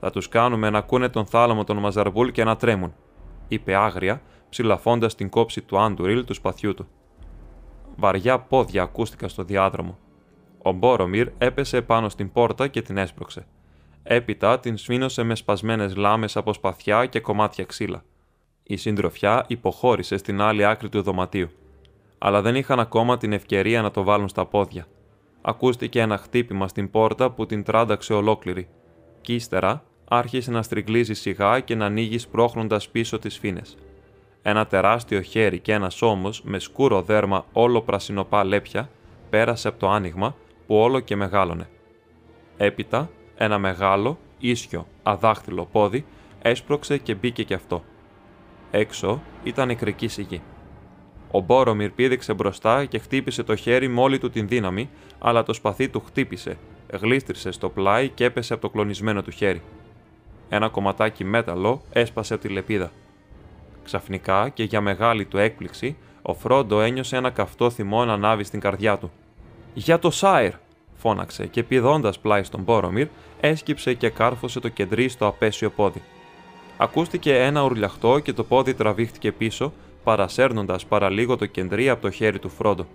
Θα 0.00 0.10
τους 0.10 0.28
κάνουμε 0.28 0.70
να 0.70 0.78
ακούνε 0.78 1.08
τον 1.08 1.26
θάλαμο 1.26 1.64
των 1.64 1.76
Μαζαρμπούλ 1.76 2.28
και 2.28 2.44
να 2.44 2.56
τρέμουν, 2.56 2.94
είπε 3.48 3.74
άγρια, 3.74 4.22
ψηλαφώντας 4.48 5.14
την 5.14 5.28
κόψη 5.28 5.60
του 5.62 5.78
Άντουριλ 5.78 6.24
του 6.24 6.34
σπαθιού 6.34 6.74
του. 6.74 6.88
Βαριά 7.96 8.38
πόδια 8.38 8.82
ακούστηκαν 8.82 9.28
στο 9.28 9.42
διάδρομο. 9.42 9.98
Ο 10.66 10.72
Μπόρομιρ 10.72 11.28
έπεσε 11.38 11.82
πάνω 11.82 12.08
στην 12.08 12.32
πόρτα 12.32 12.68
και 12.68 12.82
την 12.82 12.96
έσπρωξε. 12.96 13.46
Έπειτα 14.02 14.60
την 14.60 14.76
σφίνωσε 14.76 15.22
με 15.22 15.34
σπασμένες 15.34 15.96
λάμες 15.96 16.36
από 16.36 16.52
σπαθιά 16.52 17.06
και 17.06 17.20
κομμάτια 17.20 17.64
ξύλα. 17.64 18.04
Η 18.62 18.76
συντροφιά 18.76 19.44
υποχώρησε 19.48 20.16
στην 20.16 20.40
άλλη 20.40 20.64
άκρη 20.64 20.88
του 20.88 21.02
δωματίου. 21.02 21.50
Αλλά 22.18 22.42
δεν 22.42 22.54
είχαν 22.54 22.80
ακόμα 22.80 23.16
την 23.16 23.32
ευκαιρία 23.32 23.82
να 23.82 23.90
το 23.90 24.02
βάλουν 24.02 24.28
στα 24.28 24.46
πόδια. 24.46 24.86
Ακούστηκε 25.42 26.00
ένα 26.00 26.18
χτύπημα 26.18 26.68
στην 26.68 26.90
πόρτα 26.90 27.30
που 27.30 27.46
την 27.46 27.62
τράνταξε 27.62 28.12
ολόκληρη. 28.12 28.68
Κι 29.20 29.34
ύστερα 29.34 29.82
άρχισε 30.08 30.50
να 30.50 30.62
στριγκλίζει 30.62 31.14
σιγά 31.14 31.60
και 31.60 31.74
να 31.74 31.84
ανοίγει 31.84 32.18
σπρώχνοντας 32.18 32.88
πίσω 32.88 33.18
τις 33.18 33.38
φίνε. 33.38 33.62
Ένα 34.42 34.66
τεράστιο 34.66 35.20
χέρι 35.20 35.58
και 35.58 35.72
ένας 35.72 36.02
ώμος 36.02 36.42
με 36.42 36.58
σκούρο 36.58 37.02
δέρμα 37.02 37.44
όλο 37.52 37.80
πρασινοπά 37.80 38.44
λέπια 38.44 38.90
πέρασε 39.30 39.68
από 39.68 39.78
το 39.78 39.88
άνοιγμα 39.90 40.34
που 40.66 40.76
όλο 40.76 41.00
και 41.00 41.16
μεγάλωνε. 41.16 41.68
Έπειτα, 42.56 43.10
ένα 43.36 43.58
μεγάλο, 43.58 44.18
ίσιο, 44.38 44.86
αδάχτυλο 45.02 45.68
πόδι 45.72 46.04
έσπρωξε 46.42 46.98
και 46.98 47.14
μπήκε 47.14 47.42
κι 47.42 47.54
αυτό. 47.54 47.84
Έξω 48.70 49.22
ήταν 49.42 49.66
νεκρική 49.66 50.08
σιγή. 50.08 50.42
Ο 51.30 51.40
Μπόρομιρ 51.40 51.90
πήδηξε 51.90 52.34
μπροστά 52.34 52.84
και 52.84 52.98
χτύπησε 52.98 53.42
το 53.42 53.56
χέρι 53.56 53.88
με 53.88 54.00
όλη 54.00 54.18
του 54.18 54.30
την 54.30 54.48
δύναμη, 54.48 54.90
αλλά 55.18 55.42
το 55.42 55.52
σπαθί 55.52 55.88
του 55.88 56.02
χτύπησε, 56.06 56.58
γλίστρισε 57.00 57.50
στο 57.50 57.68
πλάι 57.68 58.08
και 58.08 58.24
έπεσε 58.24 58.52
από 58.52 58.62
το 58.62 58.70
κλονισμένο 58.70 59.22
του 59.22 59.30
χέρι. 59.30 59.62
Ένα 60.48 60.68
κομματάκι 60.68 61.24
μέταλλο 61.24 61.82
έσπασε 61.92 62.34
από 62.34 62.42
τη 62.42 62.48
λεπίδα. 62.48 62.90
Ξαφνικά 63.84 64.48
και 64.48 64.62
για 64.62 64.80
μεγάλη 64.80 65.24
του 65.24 65.38
έκπληξη, 65.38 65.96
ο 66.22 66.34
Φρόντο 66.34 66.80
ένιωσε 66.80 67.16
ένα 67.16 67.30
καυτό 67.30 67.70
θυμό 67.70 68.04
να 68.04 68.12
ανάβει 68.12 68.44
στην 68.44 68.60
καρδιά 68.60 68.98
του. 68.98 69.12
Για 69.74 69.98
το 69.98 70.10
Σάιρ! 70.10 70.52
φώναξε 70.96 71.46
και 71.46 71.62
πηδώντας 71.62 72.18
πλάι 72.18 72.42
στον 72.42 72.60
Μπόρομιρ, 72.60 73.06
έσκυψε 73.40 73.94
και 73.94 74.08
κάρφωσε 74.08 74.60
το 74.60 74.68
κεντρί 74.68 75.08
στο 75.08 75.26
απέσιο 75.26 75.70
πόδι. 75.70 76.02
Ακούστηκε 76.76 77.38
ένα 77.38 77.64
ουρλιαχτό 77.64 78.18
και 78.18 78.32
το 78.32 78.44
πόδι 78.44 78.74
τραβήχτηκε 78.74 79.32
πίσω, 79.32 79.72
παρασέρνοντας 80.04 80.86
παραλίγο 80.86 81.36
το 81.36 81.46
κεντρί 81.46 81.88
από 81.88 82.02
το 82.02 82.10
χέρι 82.10 82.38
του 82.38 82.48
Φρόντο. 82.48 82.86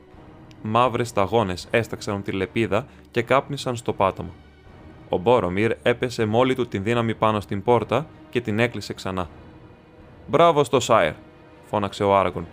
Μαύρες 0.62 1.08
σταγόνες 1.08 1.68
έσταξαν 1.72 2.24
τη 2.24 2.32
λεπίδα 2.32 2.88
και 3.12 3.22
κάπνισαν 3.22 3.76
στο 3.76 3.94
πάτωμα. 3.94 4.34
Ο 5.10 5.18
Μπόρομιρ 5.18 5.76
έπεσε 5.82 6.26
μόλι 6.26 6.56
του 6.56 6.68
την 6.68 6.84
δύναμη 6.84 7.16
πάνω 7.16 7.40
στην 7.40 7.64
πόρτα 7.64 8.08
και 8.30 8.42
την 8.42 8.60
έκλεισε 8.60 8.94
ξανά. 8.94 9.30
Μπράβο 10.28 10.64
στο 10.64 10.80
Σάιρ, 10.80 11.14
φώναξε 11.66 12.04
ο 12.04 12.16
Άραγκον. 12.16 12.46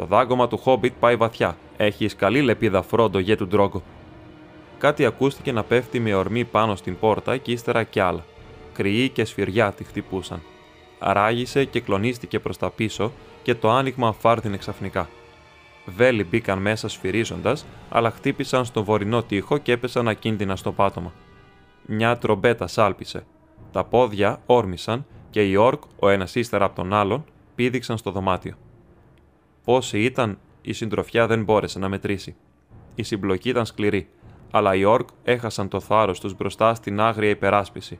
Το 0.00 0.06
δάγκωμα 0.06 0.48
του 0.48 0.58
Χόμπιτ 0.58 0.92
πάει 1.00 1.16
βαθιά. 1.16 1.56
Έχεις 1.76 2.16
καλή 2.16 2.42
λεπίδα 2.42 2.82
φρόντο 2.82 3.18
για 3.18 3.36
του 3.36 3.46
Ντρόγκο. 3.46 3.82
Κάτι 4.78 5.06
ακούστηκε 5.06 5.52
να 5.52 5.62
πέφτει 5.62 6.00
με 6.00 6.14
ορμή 6.14 6.44
πάνω 6.44 6.76
στην 6.76 6.98
πόρτα 6.98 7.36
και 7.36 7.52
ύστερα 7.52 7.82
κι 7.82 8.00
άλλα. 8.00 8.24
Κρυοί 8.72 9.08
και 9.08 9.24
σφυριά 9.24 9.72
τη 9.72 9.84
χτυπούσαν. 9.84 10.42
Ράγισε 10.98 11.64
και 11.64 11.80
κλονίστηκε 11.80 12.38
προς 12.38 12.56
τα 12.56 12.70
πίσω 12.70 13.12
και 13.42 13.54
το 13.54 13.70
άνοιγμα 13.70 14.12
φάρδινε 14.12 14.56
ξαφνικά. 14.56 15.08
Βέλη 15.86 16.24
μπήκαν 16.24 16.58
μέσα 16.58 16.88
σφυρίζοντας, 16.88 17.66
αλλά 17.88 18.10
χτύπησαν 18.10 18.64
στο 18.64 18.84
βορεινό 18.84 19.22
τοίχο 19.22 19.58
και 19.58 19.72
έπεσαν 19.72 20.08
ακίνδυνα 20.08 20.56
στο 20.56 20.72
πάτωμα. 20.72 21.12
Μια 21.86 22.18
τρομπέτα 22.18 22.66
σάλπισε. 22.66 23.24
Τα 23.72 23.84
πόδια 23.84 24.40
όρμησαν 24.46 25.06
και 25.30 25.48
οι 25.48 25.56
όρκ, 25.56 25.82
ο 25.98 26.08
ένας 26.08 26.34
ύστερα 26.34 26.64
από 26.64 26.76
τον 26.76 26.92
άλλον, 26.92 27.24
πήδηξαν 27.54 27.98
στο 27.98 28.10
δωμάτιο. 28.10 28.54
Πόσοι 29.70 30.02
ήταν, 30.02 30.38
η 30.62 30.72
συντροφιά 30.72 31.26
δεν 31.26 31.44
μπόρεσε 31.44 31.78
να 31.78 31.88
μετρήσει. 31.88 32.36
Η 32.94 33.02
συμπλοκή 33.02 33.48
ήταν 33.48 33.66
σκληρή, 33.66 34.08
αλλά 34.50 34.74
οι 34.74 34.84
όρκ 34.84 35.08
έχασαν 35.22 35.68
το 35.68 35.80
θάρρος 35.80 36.20
τους 36.20 36.34
μπροστά 36.34 36.74
στην 36.74 37.00
άγρια 37.00 37.30
υπεράσπιση. 37.30 37.98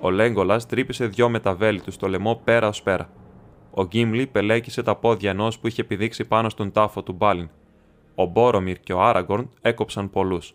Ο 0.00 0.10
Λέγκολας 0.10 0.66
τρύπησε 0.66 1.06
δυο 1.06 1.28
με 1.28 1.40
τα 1.40 1.54
βέλη 1.54 1.80
του 1.80 1.90
στο 1.90 2.08
λαιμό 2.08 2.40
πέρα 2.44 2.68
ως 2.68 2.82
πέρα. 2.82 3.10
Ο 3.70 3.84
Γκίμλι 3.84 4.26
πελέκησε 4.26 4.82
τα 4.82 4.96
πόδια 4.96 5.30
ενός 5.30 5.58
που 5.58 5.66
είχε 5.66 5.84
πηδήξει 5.84 6.24
πάνω 6.24 6.48
στον 6.48 6.72
τάφο 6.72 7.02
του 7.02 7.12
Μπάλιν. 7.12 7.48
Ο 8.14 8.24
Μπόρομιρ 8.24 8.80
και 8.80 8.92
ο 8.92 9.02
Άραγκορν 9.02 9.50
έκοψαν 9.60 10.10
πολλούς. 10.10 10.54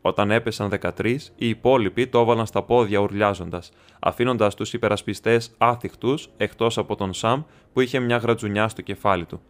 Όταν 0.00 0.30
έπεσαν 0.30 0.68
13, 0.68 1.16
οι 1.36 1.48
υπόλοιποι 1.48 2.06
το 2.06 2.20
έβαλαν 2.20 2.46
στα 2.46 2.62
πόδια 2.62 2.98
ουρλιάζοντας, 2.98 3.70
αφήνοντας 4.00 4.54
τους 4.54 4.72
υπερασπιστές 4.72 5.54
άθικτους 5.58 6.28
εκτός 6.36 6.78
από 6.78 6.96
τον 6.96 7.12
Σαμ 7.12 7.42
που 7.72 7.80
είχε 7.80 7.98
μια 7.98 8.16
γρατζουνιά 8.16 8.68
στο 8.68 8.82
κεφάλι 8.82 9.24
του. 9.24 9.40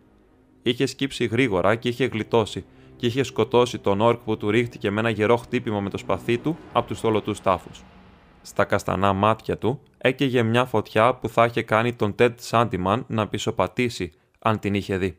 Είχε 0.62 0.86
σκύψει 0.86 1.24
γρήγορα 1.24 1.74
και 1.74 1.88
είχε 1.88 2.04
γλιτώσει, 2.04 2.64
και 2.96 3.06
είχε 3.06 3.22
σκοτώσει 3.22 3.78
τον 3.78 4.00
όρκ 4.00 4.20
που 4.20 4.36
του 4.36 4.50
ρίχτηκε 4.50 4.90
με 4.90 5.00
ένα 5.00 5.10
γερό 5.10 5.36
χτύπημα 5.36 5.80
με 5.80 5.90
το 5.90 5.98
σπαθί 5.98 6.38
του 6.38 6.56
από 6.72 6.86
τους 6.86 7.00
θολωτούς 7.00 7.40
τάφους. 7.40 7.82
Στα 8.42 8.64
καστανά 8.64 9.12
μάτια 9.12 9.58
του 9.58 9.80
έκαιγε 9.98 10.42
μια 10.42 10.64
φωτιά 10.64 11.14
που 11.14 11.28
θα 11.28 11.44
είχε 11.44 11.62
κάνει 11.62 11.92
τον 11.92 12.14
Τέντ 12.14 12.38
Σάντιμαν 12.38 13.04
να 13.08 13.28
πισωπατήσει 13.28 14.12
αν 14.38 14.58
την 14.58 14.74
είχε 14.74 14.96
δει. 14.96 15.18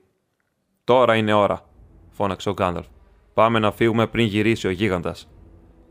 Τώρα 0.84 1.16
είναι 1.16 1.34
ώρα, 1.34 1.70
φώναξε 2.10 2.50
ο 2.50 2.54
Γκάνταλφ. 2.54 2.88
Πάμε 3.34 3.60
να 3.60 3.72
φύγουμε 3.72 4.08
πριν 4.08 4.26
γυρίσει 4.26 4.68
ο 4.68 4.70
γίγαντας. 4.70 5.28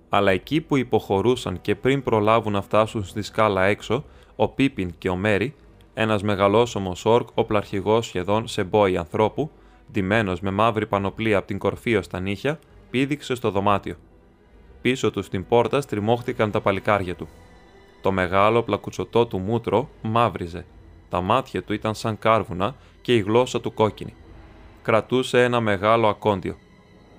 Αλλά 0.08 0.30
εκεί 0.30 0.60
που 0.60 0.76
υποχωρούσαν 0.76 1.60
και 1.60 1.74
πριν 1.74 2.02
προλάβουν 2.02 2.52
να 2.52 2.62
φτάσουν 2.62 3.04
στη 3.04 3.22
σκάλα 3.22 3.64
έξω, 3.64 4.04
ο 4.36 4.48
Πίπιν 4.48 4.94
και 4.98 5.08
ο 5.08 5.16
Μέρι, 5.16 5.54
ένας 5.94 6.22
μεγαλόσωμο 6.22 6.96
όρκ 7.04 7.28
οπλαρχηγό 7.34 8.02
σχεδόν 8.02 8.48
σε 8.48 8.64
μπόι 8.64 8.96
ανθρώπου, 8.96 9.50
ντυμένος 9.92 10.40
με 10.40 10.50
μαύρη 10.50 10.86
πανοπλία 10.86 11.38
από 11.38 11.46
την 11.46 11.58
κορφή 11.58 11.96
ως 11.96 12.08
τα 12.08 12.20
νύχια, 12.20 12.58
πήδηξε 12.90 13.34
στο 13.34 13.50
δωμάτιο. 13.50 13.96
Πίσω 14.82 15.10
του 15.10 15.22
στην 15.22 15.46
πόρτα 15.46 15.80
στριμώχτηκαν 15.80 16.50
τα 16.50 16.60
παλικάρια 16.60 17.14
του. 17.14 17.28
Το 18.02 18.12
μεγάλο 18.12 18.62
πλακουτσοτό 18.62 19.26
του 19.26 19.38
μούτρο 19.38 19.88
μαύριζε. 20.02 20.64
Τα 21.08 21.20
μάτια 21.20 21.62
του 21.62 21.72
ήταν 21.72 21.94
σαν 21.94 22.18
κάρβουνα 22.18 22.74
και 23.02 23.14
η 23.14 23.20
γλώσσα 23.20 23.60
του 23.60 23.74
κόκκινη. 23.74 24.14
Κρατούσε 24.82 25.42
ένα 25.44 25.60
μεγάλο 25.60 26.08
ακόντιο. 26.08 26.56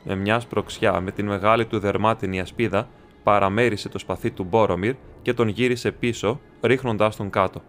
Με 0.03 0.15
μια 0.15 0.39
σπροξιά 0.39 1.01
με 1.01 1.11
την 1.11 1.25
μεγάλη 1.25 1.65
του 1.65 1.79
δερμάτινη 1.79 2.39
ασπίδα, 2.39 2.89
παραμέρισε 3.23 3.89
το 3.89 3.99
σπαθί 3.99 4.31
του 4.31 4.43
Μπόρομιρ 4.43 4.95
και 5.21 5.33
τον 5.33 5.47
γύρισε 5.47 5.91
πίσω, 5.91 6.39
ρίχνοντάς 6.61 7.15
τον 7.15 7.29
κάτω. 7.29 7.61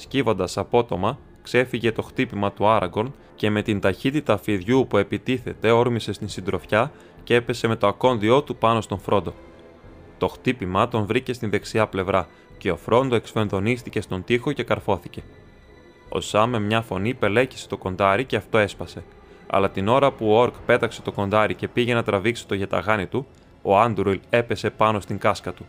Σκύβοντας 0.00 0.56
απότομα, 0.56 1.18
ξέφυγε 1.42 1.92
το 1.92 2.02
χτύπημα 2.02 2.52
του 2.52 2.68
Άραγκορν 2.68 3.14
και 3.34 3.50
με 3.50 3.62
την 3.62 3.80
ταχύτητα 3.80 4.36
φιδιού 4.36 4.86
που 4.88 4.96
επιτίθεται 4.96 5.70
όρμησε 5.70 6.12
στην 6.12 6.28
συντροφιά 6.28 6.92
και 7.24 7.34
έπεσε 7.34 7.68
με 7.68 7.76
το 7.76 7.86
ακόνδιό 7.86 8.42
του 8.42 8.56
πάνω 8.56 8.80
στον 8.80 8.98
Φρόντο. 8.98 9.34
Το 10.18 10.28
χτύπημα 10.28 10.88
τον 10.88 11.06
βρήκε 11.06 11.32
στην 11.32 11.50
δεξιά 11.50 11.86
πλευρά 11.86 12.28
και 12.58 12.70
ο 12.70 12.76
Φρόντο 12.76 13.14
εξφενδονίστηκε 13.14 14.00
στον 14.00 14.24
τοίχο 14.24 14.52
και 14.52 14.62
καρφώθηκε. 14.62 15.22
Ο 16.08 16.20
Σά 16.20 16.46
με 16.46 16.60
μια 16.60 16.80
φωνή 16.80 17.14
πελέκησε 17.14 17.68
το 17.68 17.76
κοντάρι 17.76 18.24
και 18.24 18.36
αυτό 18.36 18.58
έσπασε. 18.58 19.04
Αλλά 19.46 19.70
την 19.70 19.88
ώρα 19.88 20.12
που 20.12 20.32
ο 20.32 20.38
Ορκ 20.38 20.54
πέταξε 20.66 21.02
το 21.02 21.12
κοντάρι 21.12 21.54
και 21.54 21.68
πήγε 21.68 21.94
να 21.94 22.02
τραβήξει 22.02 22.46
το 22.46 22.54
γιαταγάνι 22.54 23.06
του, 23.06 23.26
ο 23.62 23.78
Άντουρουιλ 23.78 24.20
έπεσε 24.30 24.70
πάνω 24.70 25.00
στην 25.00 25.18
κάσκα 25.18 25.52
του. 25.52 25.66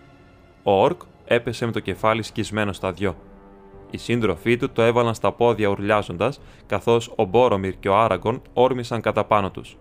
Ο 0.63 0.81
Ορκ 0.81 1.01
έπεσε 1.25 1.65
με 1.65 1.71
το 1.71 1.79
κεφάλι 1.79 2.23
σκισμένο 2.23 2.73
στα 2.73 2.91
δυο. 2.91 3.15
Οι 3.93 3.97
σύντροφοί 3.97 4.57
του 4.57 4.69
το 4.69 4.81
έβαλαν 4.81 5.13
στα 5.13 5.31
πόδια 5.31 5.67
ουρλιάζοντας, 5.67 6.41
καθώς 6.65 7.13
ο 7.15 7.23
Μπόρομιρ 7.23 7.79
και 7.79 7.89
ο 7.89 7.97
Άραγκον 7.97 8.41
όρμησαν 8.53 9.01
κατά 9.01 9.23
πάνω 9.23 9.51
τους. 9.51 9.77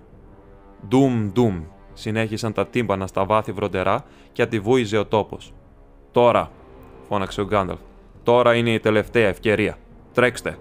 Ντουμ, 0.89 1.31
ντουμ, 1.33 1.63
συνέχισαν 1.93 2.53
τα 2.53 2.67
τύμπανα 2.67 3.07
στα 3.07 3.25
βάθη 3.25 3.53
βροντερά 3.53 4.05
και 4.33 4.43
αντιβούιζε 4.43 4.99
ο 4.99 5.07
τόπος. 5.07 5.53
Τώρα, 6.13 6.51
φώναξε 7.09 7.41
ο 7.41 7.45
Γκάνταλφ. 7.45 7.81
Τώρα 8.23 8.55
είναι 8.55 8.73
η 8.73 8.81
τελευταία 8.81 9.29
ευκαιρία. 9.29 9.79
Τρέξτε. 10.13 10.59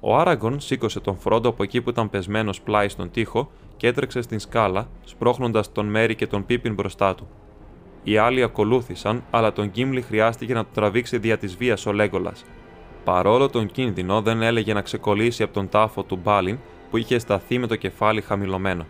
Ο 0.00 0.16
Άραγκον 0.16 0.60
σήκωσε 0.60 1.00
τον 1.00 1.16
Φρόντο 1.18 1.48
από 1.48 1.62
εκεί 1.62 1.80
που 1.80 1.90
ήταν 1.90 2.10
πεσμένος 2.10 2.60
πλάι 2.60 2.88
στον 2.88 3.10
τοίχο 3.10 3.50
και 3.76 3.86
έτρεξε 3.86 4.22
στην 4.22 4.38
σκάλα, 4.38 4.88
σπρώχνοντας 5.04 5.72
τον 5.72 5.86
Μέρι 5.86 6.14
και 6.14 6.26
τον 6.26 6.46
Πίπιν 6.46 6.74
μπροστά 6.74 7.14
του. 7.14 7.28
Οι 8.08 8.16
άλλοι 8.16 8.42
ακολούθησαν, 8.42 9.24
αλλά 9.30 9.52
τον 9.52 9.66
Γκίμλι 9.66 10.02
χρειάστηκε 10.02 10.54
να 10.54 10.64
το 10.64 10.70
τραβήξει 10.74 11.18
δια 11.18 11.38
της 11.38 11.56
βίας 11.56 11.86
ο 11.86 11.92
Λέγκολας. 11.92 12.44
Παρόλο 13.04 13.48
τον 13.48 13.66
κίνδυνο, 13.66 14.22
δεν 14.22 14.42
έλεγε 14.42 14.72
να 14.72 14.80
ξεκολλήσει 14.80 15.42
από 15.42 15.52
τον 15.52 15.68
τάφο 15.68 16.02
του 16.02 16.16
Μπάλιν 16.16 16.58
που 16.90 16.96
είχε 16.96 17.18
σταθεί 17.18 17.58
με 17.58 17.66
το 17.66 17.76
κεφάλι 17.76 18.20
χαμηλωμένο. 18.20 18.86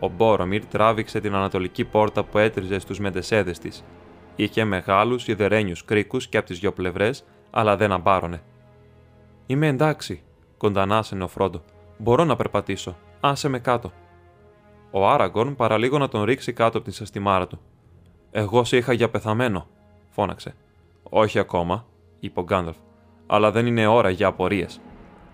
Ο 0.00 0.08
Μπόρομιρ 0.08 0.66
τράβηξε 0.66 1.20
την 1.20 1.34
ανατολική 1.34 1.84
πόρτα 1.84 2.24
που 2.24 2.38
έτριζε 2.38 2.78
στους 2.78 2.98
μεντεσέδες 2.98 3.58
της. 3.58 3.84
Είχε 4.36 4.64
μεγάλους 4.64 5.28
ιδερένιου 5.28 5.76
κρίκους 5.84 6.28
και 6.28 6.36
από 6.36 6.46
τις 6.46 6.58
δυο 6.58 6.72
πλευρές, 6.72 7.24
αλλά 7.50 7.76
δεν 7.76 7.92
αμπάρωνε. 7.92 8.42
Είμαι 9.46 9.66
εντάξει, 9.66 10.22
κοντανάσαινε 10.56 11.24
ο 11.24 11.28
Φρόντο. 11.28 11.62
Μπορώ 11.98 12.24
να 12.24 12.36
περπατήσω. 12.36 12.96
Άσε 13.20 13.48
με 13.48 13.58
κάτω. 13.58 13.92
Ο 14.90 15.08
Άραγκορν 15.08 15.56
παραλίγο 15.56 15.98
να 15.98 16.08
τον 16.08 16.22
ρίξει 16.22 16.52
κάτω 16.52 16.76
από 16.76 16.86
την 16.86 16.96
σαστιμάρα 16.96 17.46
του. 17.46 17.60
Εγώ 18.30 18.64
σε 18.64 18.76
είχα 18.76 18.92
για 18.92 19.10
πεθαμένο, 19.10 19.66
φώναξε. 20.10 20.54
Όχι 21.02 21.38
ακόμα, 21.38 21.86
είπε 22.20 22.40
ο 22.40 22.42
Γκάνταλφ, 22.42 22.76
αλλά 23.26 23.50
δεν 23.50 23.66
είναι 23.66 23.86
ώρα 23.86 24.10
για 24.10 24.26
απορίες. 24.26 24.80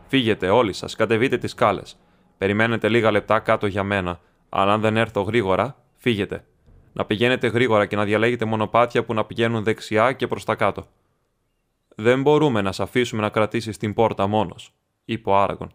Φύγετε 0.07 0.48
όλοι 0.48 0.72
σας, 0.72 0.96
κατεβείτε 0.96 1.38
τις 1.38 1.50
σκάλες. 1.50 1.98
Περιμένετε 2.38 2.88
λίγα 2.88 3.11
λεπτά 3.11 3.38
κάτω 3.38 3.66
για 3.66 3.83
μένα, 3.83 4.20
αλλά 4.48 4.72
αν 4.72 4.81
δεν 4.81 4.96
έρθω 4.96 5.22
γρήγορα, 5.22 5.76
φύγετε. 5.96 6.44
Να 6.92 7.05
πηγαίνετε 7.05 7.46
γρήγορα 7.46 7.87
και 7.87 7.96
να 7.96 8.05
διαλέγετε 8.05 8.44
μονοπάτια 8.44 9.05
που 9.05 9.14
να 9.14 9.24
πηγαίνουν 9.24 9.62
δεξιά 9.62 10.12
και 10.12 10.26
προς 10.26 10.44
τα 10.44 10.55
κάτω. 10.55 10.85
Δεν 11.96 12.22
μπορούμε 12.22 12.61
να 12.61 12.72
σε 12.72 12.83
αφήσουμε 12.83 13.22
να 13.22 13.28
κρατήσεις 13.28 13.76
την 13.76 13.94
πόρτα 13.94 14.26
μόνος, 14.26 14.72
είπε 15.05 15.31
ο 15.31 15.37
Άραγκον. 15.37 15.72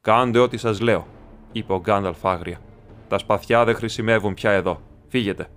Κάντε 0.00 0.38
ό,τι 0.38 0.56
σας 0.56 0.80
λέω, 0.80 1.06
είπε 1.52 1.72
ο 1.72 1.80
Γκάνταλφ 1.80 2.26
άγρια. 2.26 2.60
Τα 3.08 3.18
σπαθιά 3.18 3.64
δεν 3.64 3.74
χρησιμεύουν 3.74 4.34
πια 4.34 4.50
εδώ. 4.50 4.80
Φύγετε. 5.08 5.48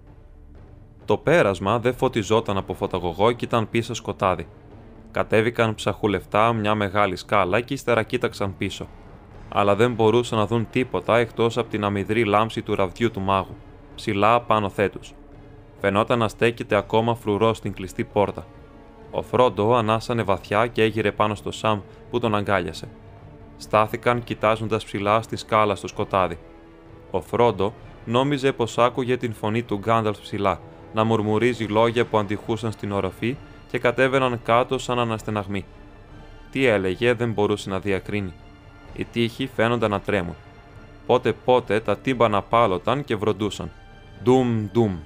Το 1.05 1.17
πέρασμα 1.17 1.79
δεν 1.79 1.93
φωτιζόταν 1.93 2.57
από 2.57 2.73
φωταγωγό 2.73 3.31
και 3.31 3.45
ήταν 3.45 3.69
πίσω 3.69 3.93
σκοτάδι. 3.93 4.47
Κατέβηκαν 5.11 5.75
ψαχουλευτά 5.75 6.53
μια 6.53 6.75
μεγάλη 6.75 7.15
σκάλα 7.15 7.61
και 7.61 7.73
ύστερα 7.73 8.03
κοίταξαν 8.03 8.57
πίσω. 8.57 8.87
Αλλά 9.49 9.75
δεν 9.75 9.93
μπορούσαν 9.93 10.37
να 10.37 10.47
δουν 10.47 10.67
τίποτα 10.69 11.17
εκτός 11.17 11.57
από 11.57 11.69
την 11.69 11.83
αμυδρή 11.83 12.25
λάμψη 12.25 12.61
του 12.61 12.75
ραβδιού 12.75 13.11
του 13.11 13.21
μάγου, 13.21 13.55
ψηλά 13.95 14.41
πάνω 14.41 14.69
θέτους. 14.69 15.13
Φαινόταν 15.81 16.19
να 16.19 16.27
στέκεται 16.27 16.75
ακόμα 16.75 17.15
φρουρός 17.15 17.57
στην 17.57 17.73
κλειστή 17.73 18.03
πόρτα. 18.03 18.45
Ο 19.11 19.21
Φρόντο 19.21 19.75
ανάσανε 19.75 20.23
βαθιά 20.23 20.67
και 20.67 20.83
έγειρε 20.83 21.11
πάνω 21.11 21.35
στο 21.35 21.51
Σαμ 21.51 21.79
που 22.09 22.19
τον 22.19 22.35
αγκάλιασε. 22.35 22.87
Στάθηκαν 23.57 24.23
κοιτάζοντας 24.23 24.85
ψηλά 24.85 25.21
στη 25.21 25.35
σκάλα 25.35 25.75
στο 25.75 25.87
σκοτάδι. 25.87 26.37
Ο 27.11 27.21
Φρόντο 27.21 27.73
νόμιζε 28.05 28.51
πως 28.51 28.77
άκουγε 28.77 29.17
την 29.17 29.33
φωνή 29.33 29.63
του 29.63 29.77
Γκάνταλφ 29.77 30.19
ψηλά, 30.19 30.59
να 30.93 31.03
μουρμουρίζει 31.03 31.65
λόγια 31.65 32.05
που 32.05 32.17
αντιχούσαν 32.17 32.71
στην 32.71 32.91
οροφή 32.91 33.35
και 33.71 33.79
κατέβαιναν 33.79 34.39
κάτω 34.43 34.77
σαν 34.77 34.99
αναστεναγμοί. 34.99 35.65
Τι 36.51 36.65
έλεγε 36.65 37.13
δεν 37.13 37.31
μπορούσε 37.31 37.69
να 37.69 37.79
διακρίνει. 37.79 38.33
Οι 38.93 39.05
τείχοι 39.05 39.47
φαίνονταν 39.55 39.89
να 39.89 39.99
τρέμουν. 39.99 40.35
Πότε 41.05 41.33
πότε 41.33 41.79
τα 41.79 41.97
τύμπανα 41.97 42.41
πάλωταν 42.41 43.03
και 43.03 43.15
βροντούσαν. 43.15 43.71
Ντουμ 44.23 44.69
ντουμ. 44.71 44.97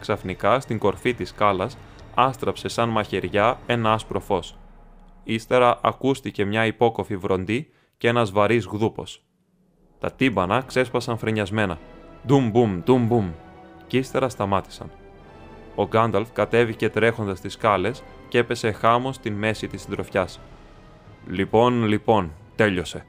Ξαφνικά 0.00 0.60
στην 0.60 0.78
κορφή 0.78 1.14
της 1.14 1.28
σκάλας 1.28 1.78
άστραψε 2.14 2.68
σαν 2.68 2.88
μαχαιριά 2.88 3.58
ένα 3.66 3.92
άσπρο 3.92 4.20
φως. 4.20 4.56
Ύστερα 5.24 5.78
ακούστηκε 5.82 6.44
μια 6.44 6.66
υπόκοφη 6.66 7.16
βροντή 7.16 7.68
και 7.98 8.08
ένας 8.08 8.30
βαρύς 8.30 8.64
γδούπος. 8.64 9.22
Τα 9.98 10.12
τύμπανα 10.12 10.62
ξέσπασαν 10.66 11.18
φρενιασμένα. 11.18 11.78
Ντουμ 12.26 12.50
μπουμ, 12.50 12.82
ντουμ 12.82 13.06
μπουμ 13.06 13.32
και 13.86 13.98
ύστερα 13.98 14.28
σταμάτησαν. 14.28 14.90
Ο 15.74 15.86
Γκάνταλφ 15.86 16.32
κατέβηκε 16.32 16.88
τρέχοντας 16.88 17.40
τις 17.40 17.52
σκάλες 17.52 18.02
και 18.28 18.38
έπεσε 18.38 18.72
χάμος 18.72 19.14
στην 19.14 19.32
μέση 19.32 19.66
της 19.66 19.82
συντροφιάς. 19.82 20.40
Λοιπόν, 21.26 21.84
λοιπόν, 21.84 22.32
τέλειωσε, 22.56 23.04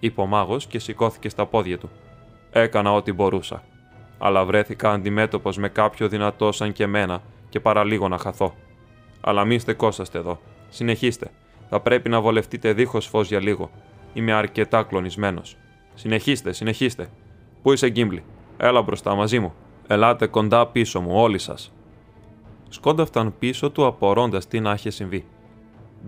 είπε 0.00 0.20
ο 0.20 0.26
μάγος 0.26 0.66
και 0.66 0.78
σηκώθηκε 0.78 1.28
στα 1.28 1.46
πόδια 1.46 1.78
του. 1.78 1.90
Έκανα 2.50 2.92
ό,τι 2.92 3.12
μπορούσα. 3.12 3.62
Αλλά 4.18 4.44
βρέθηκα 4.44 4.92
αντιμέτωπος 4.92 5.56
με 5.56 5.68
κάποιο 5.68 6.08
δυνατό 6.08 6.52
σαν 6.52 6.72
και 6.72 6.82
εμένα 6.82 7.22
και 7.48 7.60
παραλίγο 7.60 8.08
να 8.08 8.18
χαθώ. 8.18 8.54
Αλλά 9.20 9.44
μη 9.44 9.58
στεκόσαστε 9.58 10.18
εδώ. 10.18 10.40
Συνεχίστε. 10.68 11.30
Θα 11.68 11.80
πρέπει 11.80 12.08
να 12.08 12.20
βολευτείτε 12.20 12.72
δίχως 12.72 13.06
φως 13.06 13.28
για 13.28 13.40
λίγο. 13.40 13.70
Είμαι 14.12 14.32
αρκετά 14.32 14.82
κλονισμένος. 14.82 15.56
Συνεχίστε, 15.94 16.52
συνεχίστε. 16.52 17.08
Πού 17.62 17.72
είσαι, 17.72 17.88
Γκίμπλι. 17.88 18.24
Έλα 18.56 18.82
μπροστά 18.82 19.14
μαζί 19.14 19.38
μου. 19.38 19.54
Ελάτε 19.86 20.26
κοντά 20.26 20.66
πίσω 20.66 21.00
μου, 21.00 21.10
όλοι 21.12 21.38
σας. 21.38 21.72
Σκόνταφταν 22.68 23.34
πίσω 23.38 23.70
του 23.70 23.86
απορώντας 23.86 24.46
τι 24.46 24.60
να 24.60 24.72
είχε 24.72 24.90
συμβεί. 24.90 25.24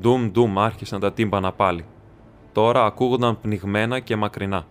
Ντουμ 0.00 0.30
ντουμ 0.30 0.58
άρχισαν 0.58 1.00
τα 1.00 1.12
τύμπανα 1.12 1.52
πάλι. 1.52 1.84
Τώρα 2.52 2.84
ακούγονταν 2.84 3.40
πνιγμένα 3.40 4.00
και 4.00 4.16
μακρινά, 4.16 4.66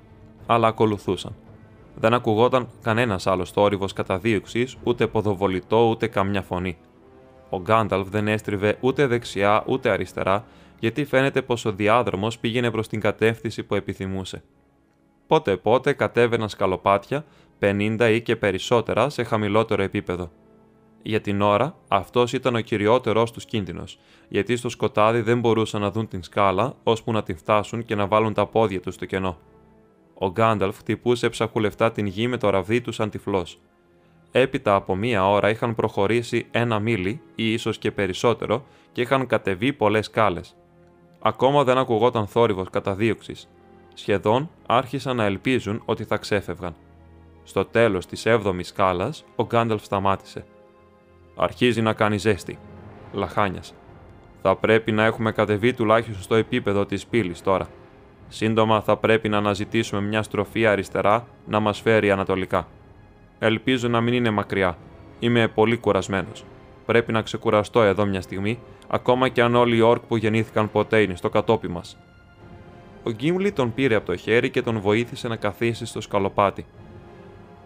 αλλά 0.45 0.67
ακολουθούσαν. 0.67 1.35
Δεν 1.95 2.13
ακουγόταν 2.13 2.67
κανένας 2.81 3.27
άλλος 3.27 3.51
θόρυβος 3.51 3.93
καταδίωξης, 3.93 4.77
ούτε 4.83 5.07
ποδοβολητό, 5.07 5.89
ούτε 5.89 6.07
καμιά 6.07 6.41
φωνή. 6.41 6.77
Ο 7.49 7.61
Γκάνταλφ 7.61 8.09
δεν 8.09 8.27
έστριβε 8.27 8.77
ούτε 8.79 9.07
δεξιά 9.07 9.63
ούτε 9.67 9.89
αριστερά, 9.89 10.45
γιατί 10.79 11.05
φαίνεται 11.05 11.41
πως 11.41 11.65
ο 11.65 11.71
διάδρομος 11.71 12.39
πήγαινε 12.39 12.71
προς 12.71 12.87
την 12.87 12.99
κατεύθυνση 12.99 13.63
που 13.63 13.75
επιθυμούσε. 13.75 14.43
Πότε 15.27 15.57
πότε 15.57 15.93
κατέβαιναν 15.93 16.49
σκαλοπάτια 16.49 17.25
50 17.65 18.10
ή 18.12 18.21
και 18.21 18.36
περισσότερα 18.36 19.10
σε 19.10 19.23
χαμηλότερο 19.23 19.82
επίπεδο. 19.82 20.32
Για 21.01 21.21
την 21.21 21.41
ώρα, 21.41 21.75
αυτός 21.88 22.34
ήταν 22.34 22.56
ο 22.56 22.60
κυριότερό 22.60 23.23
τους 23.23 23.45
κίνδυνος, 23.45 23.99
γιατί 24.28 24.56
στο 24.56 24.69
σκοτάδι 24.69 25.21
δεν 25.21 25.39
μπορούσαν 25.39 25.82
να 25.82 25.91
δουν 25.91 26.08
την 26.08 26.23
σκάλα 26.23 26.75
ώσπου 26.84 27.12
να 27.12 27.23
την 27.23 27.38
φτάσουν 27.38 27.86
και 27.86 27.95
να 27.95 28.08
βάλουν 28.08 28.34
τα 28.34 28.45
πόδια 28.45 28.80
τους 28.80 28.93
στο 28.93 29.06
κενό. 29.06 29.38
Ο 30.13 30.32
Γκάνταλφ 30.32 30.78
χτυπούσε 30.78 31.30
ψαχουλευτά 31.30 31.91
την 31.91 32.06
γη 32.06 32.28
με 32.28 32.38
το 32.38 32.49
ραβδί 32.49 32.82
τους 32.82 32.95
σαν 32.95 33.10
τυφλός. 33.10 33.60
Έπειτα 34.32 34.75
από 34.75 34.95
μία 34.95 35.30
ώρα 35.30 35.49
είχαν 35.49 35.75
προχωρήσει 35.75 36.45
ένα 36.51 36.80
μίλι 36.80 37.21
ή 37.36 37.54
ίσως 37.54 37.78
και 37.78 37.91
περισσότερο 37.91 38.65
και 38.91 39.01
είχαν 39.01 39.28
κατεβεί 39.28 39.73
πολλές 39.73 40.06
σκάλες. 40.06 40.56
Ακόμα 41.21 41.63
δεν 41.63 41.78
ακουγόταν 41.78 42.28
θόρυβος 42.28 42.69
καταδίωξης. 42.69 43.49
Σχεδόν 43.93 44.49
άρχισαν 44.65 45.15
να 45.15 45.23
ελπίζουν 45.23 45.82
ότι 45.86 46.04
θα 46.04 46.17
ξέφευγαν. 46.17 46.75
Στο 47.47 47.65
τέλος 47.65 48.05
της 48.05 48.23
7η 48.25 48.60
σκάλας, 48.62 49.25
ο 49.36 49.43
Γκάνταλφ 49.45 49.84
σταμάτησε. 49.84 50.45
Αρχίζει 51.36 51.81
να 51.81 51.93
κάνει 51.93 52.17
ζέστη. 52.17 52.58
Λαχάνιας. 53.13 53.73
Θα 54.41 54.55
πρέπει 54.55 54.91
να 54.91 55.03
έχουμε 55.03 55.31
κατεβεί 55.31 55.73
τουλάχιστον 55.73 56.21
στο 56.21 56.36
επίπεδο 56.36 56.86
της 56.86 57.05
πύλης 57.05 57.41
τώρα. 57.41 57.67
Σύντομα 58.27 58.81
θα 58.81 58.97
πρέπει 58.97 59.29
να 59.29 59.38
αναζητήσουμε 59.38 60.01
μια 60.01 60.23
στροφή 60.23 60.65
αριστερά 60.65 61.27
να 61.47 61.60
μας 61.60 61.81
φέρει 61.81 62.12
ανατολικά. 62.12 62.67
Ελπίζω 63.39 63.88
να 63.88 64.01
μην 64.01 64.13
είναι 64.13 64.29
μακριά. 64.29 64.77
Είμαι 65.19 65.47
πολύ 65.47 65.77
κουρασμένος. 65.77 66.45
Πρέπει 66.86 67.12
να 67.12 67.21
ξεκουραστώ 67.21 67.81
εδώ 67.81 68.05
μια 68.05 68.21
στιγμή, 68.21 68.60
ακόμα 68.88 69.29
και 69.29 69.41
αν 69.41 69.55
όλοι 69.55 69.75
οι 69.75 69.81
όρκ 69.81 70.03
που 70.03 70.17
γεννήθηκαν 70.17 70.71
ποτέ 70.71 71.01
είναι 71.01 71.15
στο 71.15 71.29
κατόπι 71.29 71.67
μας. 71.67 71.97
Ο 73.03 73.12
Γκίμλι 73.12 73.51
τον 73.51 73.73
πήρε 73.73 73.95
από 73.95 74.05
το 74.05 74.15
χέρι 74.15 74.49
και 74.49 74.62
τον 74.62 74.79
βοήθησε 74.79 75.27
να 75.27 75.36
καθίσει 75.36 75.86
στο 75.86 76.01
σκαλοπάτι. 76.01 76.65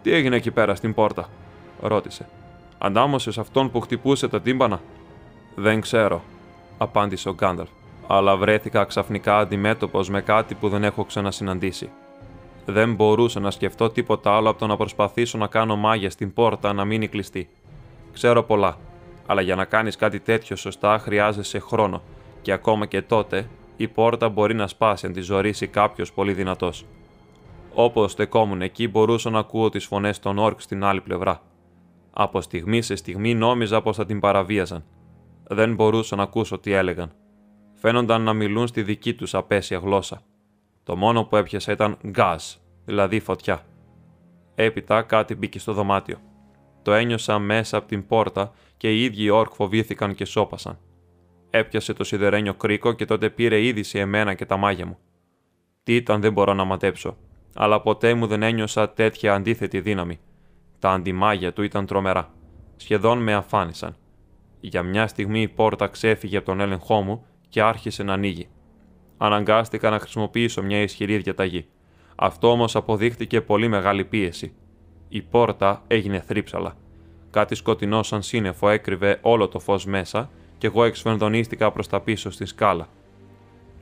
Τι 0.02 0.12
έγινε 0.12 0.36
εκεί 0.36 0.50
πέρα 0.50 0.74
στην 0.74 0.94
πόρτα, 0.94 1.28
ρώτησε. 1.80 2.28
Αντάμωσες 2.78 3.38
αυτόν 3.38 3.70
που 3.70 3.80
χτυπούσε 3.80 4.28
τα 4.28 4.40
τύμπανα; 4.40 4.80
Δεν 5.54 5.80
ξέρω, 5.80 6.22
απάντησε 6.78 7.28
ο 7.28 7.34
Γκάνταλφ, 7.34 7.68
αλλά 8.06 8.36
βρέθηκα 8.36 8.84
ξαφνικά 8.84 9.38
αντιμέτωπος 9.38 10.10
με 10.10 10.20
κάτι 10.20 10.54
που 10.54 10.68
δεν 10.68 10.84
έχω 10.84 11.04
ξανασυναντήσει. 11.04 11.90
Δεν 12.66 12.94
μπορούσα 12.94 13.40
να 13.40 13.50
σκεφτώ 13.50 13.90
τίποτα 13.90 14.36
άλλο 14.36 14.50
από 14.50 14.58
το 14.58 14.66
να 14.66 14.76
προσπαθήσω 14.76 15.38
να 15.38 15.46
κάνω 15.46 15.76
μάγια 15.76 16.10
στην 16.10 16.32
πόρτα 16.32 16.72
να 16.72 16.84
μείνει 16.84 17.08
κλειστή. 17.08 17.48
Ξέρω 18.12 18.42
πολλά, 18.42 18.76
αλλά 19.26 19.40
για 19.40 19.54
να 19.54 19.64
κάνεις 19.64 19.96
κάτι 19.96 20.20
τέτοιο 20.20 20.56
σωστά 20.56 20.98
χρειάζεσαι 20.98 21.58
χρόνο, 21.58 22.02
και 22.42 22.52
ακόμα 22.52 22.86
και 22.86 23.02
τότε 23.02 23.48
η 23.76 23.88
πόρτα 23.88 24.28
μπορεί 24.28 24.54
να 24.54 24.66
σπάσει 24.66 25.06
αν 25.06 25.12
τη 25.12 25.20
ζωρίσει 25.20 25.66
κάποιος 25.66 26.12
πολύ 26.12 26.32
δυνατός. 26.32 26.84
Όπως 27.82 28.12
στεκόμουν 28.12 28.62
εκεί, 28.62 28.88
μπορούσα 28.88 29.30
να 29.30 29.38
ακούω 29.38 29.68
τις 29.68 29.86
φωνές 29.86 30.18
των 30.18 30.38
όρκ 30.38 30.60
στην 30.60 30.84
άλλη 30.84 31.00
πλευρά. 31.00 31.42
Από 32.10 32.40
στιγμή 32.40 32.82
σε 32.82 32.94
στιγμή 32.94 33.34
νόμιζα 33.34 33.82
πως 33.82 33.96
θα 33.96 34.06
την 34.06 34.20
παραβίαζαν. 34.20 34.84
Δεν 35.42 35.74
μπορούσα 35.74 36.16
να 36.16 36.22
ακούσω 36.22 36.58
τι 36.58 36.72
έλεγαν. 36.72 37.12
Φαίνονταν 37.74 38.22
να 38.22 38.32
μιλούν 38.32 38.66
στη 38.66 38.82
δική 38.82 39.14
τους 39.14 39.34
απέσια 39.34 39.78
γλώσσα. 39.78 40.22
Το 40.82 40.96
μόνο 40.96 41.24
που 41.24 41.36
έπιασα 41.36 41.72
ήταν 41.72 41.96
γκάζ, 42.06 42.42
δηλαδή 42.84 43.20
φωτιά. 43.20 43.66
Έπειτα 44.54 45.02
κάτι 45.02 45.34
μπήκε 45.34 45.58
στο 45.58 45.72
δωμάτιο. 45.72 46.18
Το 46.82 46.92
ένιωσα 46.92 47.38
μέσα 47.38 47.76
από 47.76 47.88
την 47.88 48.06
πόρτα 48.06 48.52
και 48.76 48.94
οι 48.94 49.04
ίδιοι 49.04 49.30
όρκ 49.30 49.52
φοβήθηκαν 49.54 50.14
και 50.14 50.24
σώπασαν. 50.24 50.78
Έπιασε 51.50 51.92
το 51.92 52.04
σιδερένιο 52.04 52.54
κρίκο 52.54 52.92
και 52.92 53.04
τότε 53.04 53.30
πήρε 53.30 53.64
είδηση 53.64 53.98
εμένα 53.98 54.34
και 54.34 54.46
τα 54.46 54.56
μάγια 54.56 54.86
μου. 54.86 54.98
Τι 55.82 55.94
ήταν 55.94 56.20
δεν 56.20 56.32
μπορώ 56.32 56.54
να 56.54 56.64
μαντέψω, 56.64 57.16
αλλά 57.54 57.80
ποτέ 57.80 58.14
μου 58.14 58.26
δεν 58.26 58.42
ένιωσα 58.42 58.90
τέτοια 58.90 59.34
αντίθετη 59.34 59.80
δύναμη. 59.80 60.18
Τα 60.78 60.90
αντιμάγια 60.90 61.52
του 61.52 61.62
ήταν 61.62 61.86
τρομερά. 61.86 62.30
Σχεδόν 62.76 63.18
με 63.18 63.34
αφάνισαν. 63.34 63.96
Για 64.60 64.82
μια 64.82 65.06
στιγμή 65.06 65.40
η 65.40 65.48
πόρτα 65.48 65.86
ξέφυγε 65.86 66.36
από 66.36 66.46
τον 66.46 66.60
έλεγχό 66.60 67.00
μου 67.00 67.24
και 67.48 67.62
άρχισε 67.62 68.02
να 68.02 68.12
ανοίγει. 68.12 68.48
Αναγκάστηκα 69.16 69.90
να 69.90 69.98
χρησιμοποιήσω 69.98 70.62
μια 70.62 70.82
ισχυρή 70.82 71.16
διαταγή. 71.16 71.66
Αυτό 72.16 72.50
όμως 72.50 72.76
αποδείχτηκε 72.76 73.40
πολύ 73.40 73.68
μεγάλη 73.68 74.04
πίεση. 74.04 74.52
Η 75.08 75.22
πόρτα 75.22 75.82
έγινε 75.86 76.20
θρύψαλα. 76.20 76.76
Κάτι 77.30 77.54
σκοτεινό 77.54 78.02
σαν 78.02 78.22
σύννεφο 78.22 78.68
έκρυβε 78.68 79.18
όλο 79.22 79.48
το 79.48 79.58
φως 79.58 79.86
μέσα 79.86 80.30
και 80.58 80.66
εγώ 80.66 80.84
εξφενδονίστηκα 80.84 81.72
προς 81.72 81.88
τα 81.88 82.00
πίσω 82.00 82.30
στη 82.30 82.44
σκάλα. 82.44 82.88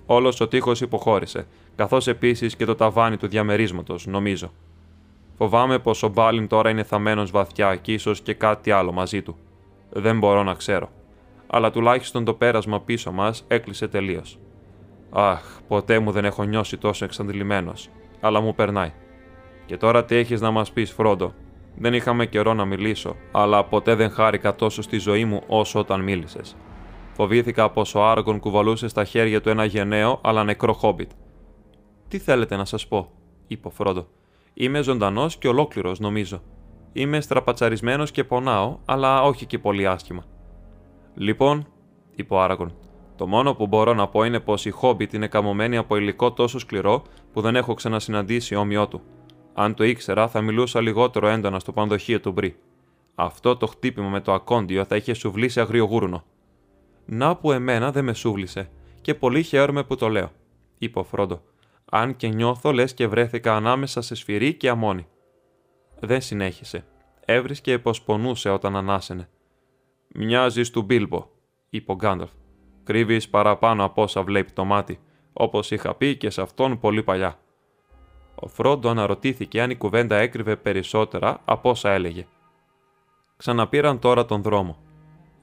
Όλος 0.07 0.41
ο 0.41 0.49
τείχος 0.49 0.81
υποχώρησε, 0.81 1.47
καθώς 1.79 2.07
επίσης 2.07 2.57
και 2.57 2.65
το 2.65 2.75
ταβάνι 2.75 3.17
του 3.17 3.29
διαμερίσματος, 3.29 4.07
νομίζω. 4.07 4.53
Φοβάμαι 5.37 5.79
πως 5.79 6.03
ο 6.03 6.09
Μπάλιν 6.09 6.47
τώρα 6.49 6.71
είναι 6.71 6.83
θαμένος 6.83 7.31
βαθιά 7.31 7.77
και 7.77 7.93
ίσως 7.93 8.21
και 8.21 8.35
κάτι 8.35 8.71
άλλο 8.71 8.93
μαζί 8.93 9.23
του. 9.23 9.37
Δεν 9.91 10.19
μπορώ 10.19 10.43
να 10.43 10.55
ξέρω. 10.55 10.89
Αλλά 11.47 11.71
τουλάχιστον 11.71 12.25
το 12.25 12.35
πέρασμα 12.35 12.81
πίσω 12.81 13.13
μας 13.13 13.45
έκλεισε 13.49 13.89
τελείως. 13.89 14.39
Αχ, 15.11 15.43
ποτέ 15.69 15.99
μου 15.99 16.11
δεν 16.11 16.25
έχω 16.25 16.43
νιώσει 16.43 16.77
τόσο 16.77 17.05
εξαντλημένος, 17.05 17.89
αλλά 18.21 18.41
μου 18.41 18.55
περνάει. 18.55 18.93
Και 19.67 19.77
τώρα 19.77 20.05
τι 20.05 20.17
έχεις 20.17 20.41
να 20.41 20.51
μας 20.51 20.73
πεις, 20.73 20.93
Φρόντο; 20.93 21.33
Δεν 21.77 21.95
είχαμε 21.95 22.27
καιρό 22.27 22.55
να 22.55 22.65
μιλήσω, 22.65 23.17
αλλά 23.33 23.65
ποτέ 23.65 23.95
δεν 23.95 24.11
χάρηκα 24.11 24.55
τόσο 24.55 24.83
στη 24.83 24.99
ζωή 24.99 25.25
μου 25.25 25.43
όσο 25.47 25.79
όταν 25.79 26.01
μίλησες. 26.01 26.57
Φοβήθηκα 27.13 27.71
πως 27.71 27.95
ο 27.95 28.05
Άργον 28.05 28.39
κουβαλούσε 28.41 28.89
στα 28.89 29.05
χέρια 29.05 29.41
του 29.41 29.49
ένα 29.49 29.65
γενναίο 29.65 30.21
αλλά 30.23 30.45
νεκρό 30.45 30.73
χόμπιτ. 30.73 31.11
Τι 32.09 32.19
θέλετε 32.19 32.57
να 32.57 32.65
σας 32.65 32.89
πω, 32.89 33.11
είπε 33.47 33.67
ο 33.67 33.71
Φρόντο. 33.71 34.07
Είμαι 34.55 34.83
ζωντανός 34.83 35.37
και 35.37 35.49
ολόκληρος, 35.49 35.99
νομίζω. 35.99 36.43
Είμαι 36.93 37.21
στραπατσαρισμένος 37.21 38.11
και 38.11 38.25
πονάω, 38.25 38.79
αλλά 38.85 39.23
όχι 39.23 39.47
και 39.47 39.59
πολύ 39.59 39.87
άσχημα. 39.87 40.25
Λοιπόν, 41.15 41.67
είπε 42.15 42.35
ο 42.35 42.41
Άραγκον, 42.41 42.75
το 43.17 43.27
μόνο 43.27 43.55
που 43.55 43.67
μπορώ 43.67 43.95
να 43.95 44.09
πω 44.09 44.25
είναι 44.25 44.41
πως 44.41 44.65
η 44.65 44.71
Χόμπιτ 44.71 45.13
είναι 45.13 45.27
καμωμένη 45.27 45.77
από 45.77 45.97
υλικό 45.97 46.33
τόσο 46.33 46.59
σκληρό 46.59 47.03
που 47.33 47.41
δεν 47.41 47.57
έχω 47.57 47.75
ξανασυναντήσει 47.75 48.55
όμοιό 48.55 48.89
του. 48.89 49.01
Αν 49.55 49.75
το 49.75 49.85
ήξερα, 49.85 50.29
θα 50.29 50.41
μιλούσα 50.41 50.81
λιγότερο 50.81 51.29
έντονα 51.29 51.59
στο 51.59 51.73
πανδοχείο 51.73 52.21
του 52.21 52.33
Μπρι. 52.33 52.57
Αυτό 53.15 53.57
το 53.57 53.67
χτύπημα 53.67 54.09
με 54.09 54.21
το 54.21 54.33
ακόντιο 54.33 54.85
θα 54.85 54.97
είχε 54.97 55.15
σουβλήσει 55.15 55.61
αγριογούρνο. 55.61 56.25
Να 57.05 57.37
που 57.37 57.53
εμένα 57.53 57.93
δεν 57.93 58.05
με 58.05 58.13
σούβλησε, 58.13 58.71
και 59.01 59.15
πολύ 59.15 59.43
χαίρομαι 59.43 59.85
που 59.85 59.97
το 59.97 60.09
λέω, 60.09 60.31
είπε 60.79 60.99
ο 60.99 61.05
Φρόντο 61.05 61.41
αν 61.91 62.17
και 62.17 62.29
νιώθω 62.29 62.73
λες 62.73 62.95
και 62.95 63.07
βρέθηκα 63.07 63.57
ανάμεσα 63.57 64.01
σε 64.01 64.15
σφυρί 64.15 64.55
και 64.55 64.69
αμόνι. 64.69 65.07
Δεν 66.01 66.21
συνέχισε. 66.21 66.85
Έβρισκε 67.25 67.79
πως 67.79 68.03
πονούσε 68.03 68.51
όταν 68.51 68.77
ανάσαινε. 68.77 69.29
Μοιάζεις 70.15 70.71
του 70.71 70.83
Μπίλμπο, 70.83 71.27
είπε 71.71 71.93
ο 71.93 71.95
Γκάνταλφ. 71.95 72.31
Κρύβεις 72.85 73.29
παραπάνω 73.29 73.85
από 73.85 74.03
όσα 74.03 74.23
βλέπει 74.23 74.53
το 74.53 74.65
μάτι, 74.65 75.01
όπως 75.33 75.71
είχα 75.71 75.95
πει 75.95 76.17
και 76.17 76.31
σε 76.31 76.43
αυτόν 76.43 76.79
πολύ 76.79 77.03
παλιά. 77.03 77.39
Ο 78.35 78.49
Φρόντο 78.49 78.89
αναρωτήθηκε 78.89 79.63
αν 79.63 79.71
η 79.71 79.77
κουβέντα 79.77 80.17
έκρυβε 80.17 80.57
περισσότερα 80.57 81.41
από 81.45 81.71
όσα 81.71 81.91
έλεγε. 81.91 82.27
Ξαναπήραν 83.37 83.99
τώρα 83.99 84.25
τον 84.25 84.43
δρόμο. 84.43 84.79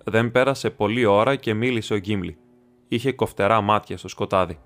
Δεν 0.04 0.32
πέρασε 0.32 0.70
πολλή 0.70 1.06
ώρα 1.06 1.36
και 1.36 1.54
μίλησε 1.54 1.94
ο 1.94 1.98
Γκίμλι. 1.98 2.38
Είχε 2.88 3.12
κοφτερά 3.12 3.62
μάτια 3.62 3.98
στο 3.98 4.08
σκοτάδι. 4.08 4.60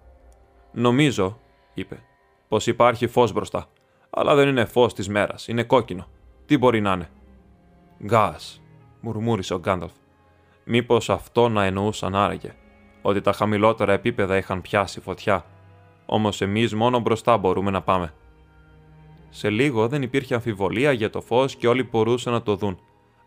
Νομίζω, 0.71 1.39
είπε, 1.79 2.03
πως 2.47 2.67
υπάρχει 2.67 3.07
φως 3.07 3.31
μπροστά. 3.31 3.65
Αλλά 4.09 4.35
δεν 4.35 4.47
είναι 4.47 4.65
φως 4.65 4.93
της 4.93 5.09
μέρας, 5.09 5.47
είναι 5.47 5.63
κόκκινο. 5.63 6.07
Τι 6.45 6.57
μπορεί 6.57 6.81
να 6.81 6.91
είναι; 6.91 7.09
Γκάς, 8.03 8.61
μουρμούρισε 9.01 9.53
ο 9.53 9.59
Γκάνταλφ. 9.59 9.91
Μήπως 10.63 11.09
αυτό 11.09 11.49
να 11.49 11.63
εννοούσαν 11.65 12.15
άραγε, 12.15 12.55
ότι 13.01 13.21
τα 13.21 13.31
χαμηλότερα 13.31 13.93
επίπεδα 13.93 14.37
είχαν 14.37 14.61
πιάσει 14.61 14.99
φωτιά. 14.99 15.45
Όμως 16.05 16.41
εμείς 16.41 16.73
μόνο 16.73 16.99
μπροστά 16.99 17.37
μπορούμε 17.37 17.71
να 17.71 17.81
πάμε. 17.81 18.13
Σε 19.29 19.49
λίγο 19.49 19.87
δεν 19.87 20.01
υπήρχε 20.01 20.33
αμφιβολία 20.33 20.91
για 20.91 21.09
το 21.09 21.21
φως 21.21 21.55
και 21.55 21.67
όλοι 21.67 21.83
μπορούσαν 21.83 22.33
να 22.33 22.41
το 22.41 22.55
δουν. 22.55 22.79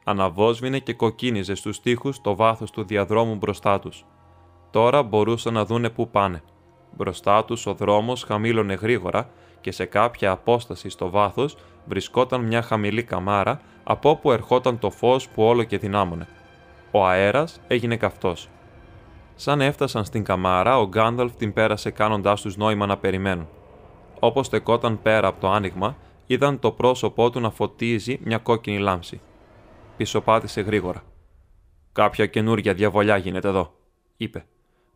Αναβόσβηνε 0.05 0.79
και 0.79 0.95
κοκκίνιζε 0.95 1.55
στους 1.55 1.81
τοίχους 1.81 2.21
το 2.21 2.37
βάθος 2.37 2.71
του 2.71 2.85
διαδρόμου 2.85 3.35
μπροστά 3.37 3.79
τους. 3.79 4.05
Τώρα 4.71 5.03
μπορούσαν 5.03 5.53
να 5.53 5.65
δούνε 5.65 5.91
πού 5.91 6.11
πάνε. 6.11 6.43
Μπροστά 6.97 7.45
τους 7.45 7.67
ο 7.67 7.75
δρόμος 7.75 8.23
χαμήλωνε 8.23 8.75
γρήγορα 8.75 9.29
και 9.61 9.73
σε 9.73 9.85
κάποια 9.85 10.31
απόσταση 10.31 10.89
στο 10.89 11.11
βάθος 11.11 11.57
βρισκόταν 11.85 12.41
μια 12.41 12.63
χαμηλή 12.63 13.03
καμάρα 13.03 13.61
από 13.85 14.11
όπου 14.11 14.33
ερχόταν 14.33 14.79
το 14.79 14.91
φως 14.91 15.29
που 15.29 15.43
όλο 15.43 15.65
και 15.65 15.79
δυνάμωνε. 15.79 16.29
Ο 16.91 17.07
αέρας 17.07 17.61
έγινε 17.69 17.97
καυτός. 17.97 18.49
Σαν 19.35 19.61
έφτασαν 19.61 20.05
στην 20.05 20.25
καμάρα, 20.25 20.79
ο 20.79 20.89
Γκάνταλφ 20.89 21.35
την 21.37 21.53
πέρασε 21.53 21.91
κάνοντάς 21.91 22.41
τους 22.41 22.57
νόημα 22.57 22.87
να 22.87 22.97
περιμένουν. 22.97 23.49
Όπως 24.19 24.47
στεκόταν 24.47 25.03
πέρα 25.03 25.29
από 25.29 25.41
το 25.41 25.51
άνοιγμα, 25.51 25.97
είδαν 26.27 26.59
το 26.59 26.71
πρόσωπό 26.73 27.31
του 27.31 27.41
να 27.41 27.51
φωτίζει 27.51 28.19
μια 28.25 28.39
κόκκινη 28.39 28.79
λάμψη. 28.79 29.21
Πισωπάτησε 29.97 30.61
γρήγορα. 30.61 31.03
Κάποια 31.93 32.27
καινούργια 32.27 32.75
διαβολιά 32.75 33.17
γίνεται 33.17 33.49
εδώ, 33.49 33.75
είπε 34.17 34.45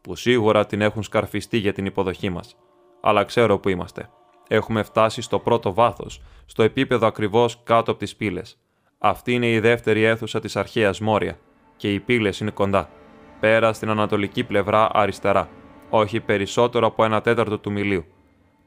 που 0.07 0.17
σίγουρα 0.17 0.67
την 0.67 0.81
έχουν 0.81 1.03
σκαρφιστεί 1.03 1.57
για 1.57 1.73
την 1.73 1.87
υποδοχή 1.87 2.31
μας. 2.31 2.57
Αλλά 3.01 3.25
ξέρω 3.25 3.59
που 3.59 3.69
είμαστε. 3.69 4.11
Έχουμε 4.49 4.83
φτάσει 4.83 5.23
στο 5.23 5.39
πρώτο 5.39 5.75
βάθος, 5.75 6.23
στο 6.47 6.63
επίπεδο 6.63 7.07
ακριβώς 7.07 7.61
κάτω 7.63 7.91
από 7.91 8.01
τις 8.01 8.17
πύλες. 8.17 8.59
Αυτή 8.99 9.33
είναι 9.33 9.51
η 9.51 9.61
δεύτερη 9.61 10.03
αίθουσα 10.03 10.41
της 10.41 10.57
αρχαίας 10.57 11.01
Μόρια, 11.01 11.39
και 11.77 11.93
οι 11.93 12.01
πύλες 12.01 12.41
είναι 12.41 12.51
κοντά. 12.51 12.89
Πέρα 13.41 13.73
στην 13.73 13.91
ανατολική 13.91 14.45
πλευρά 14.45 14.89
αριστερά, 14.93 15.49
όχι 15.91 16.21
περισσότερο 16.21 16.87
από 16.87 17.05
ένα 17.05 17.21
τέταρτο 17.21 17.59
του 17.59 17.73
μιλίου. 17.73 18.05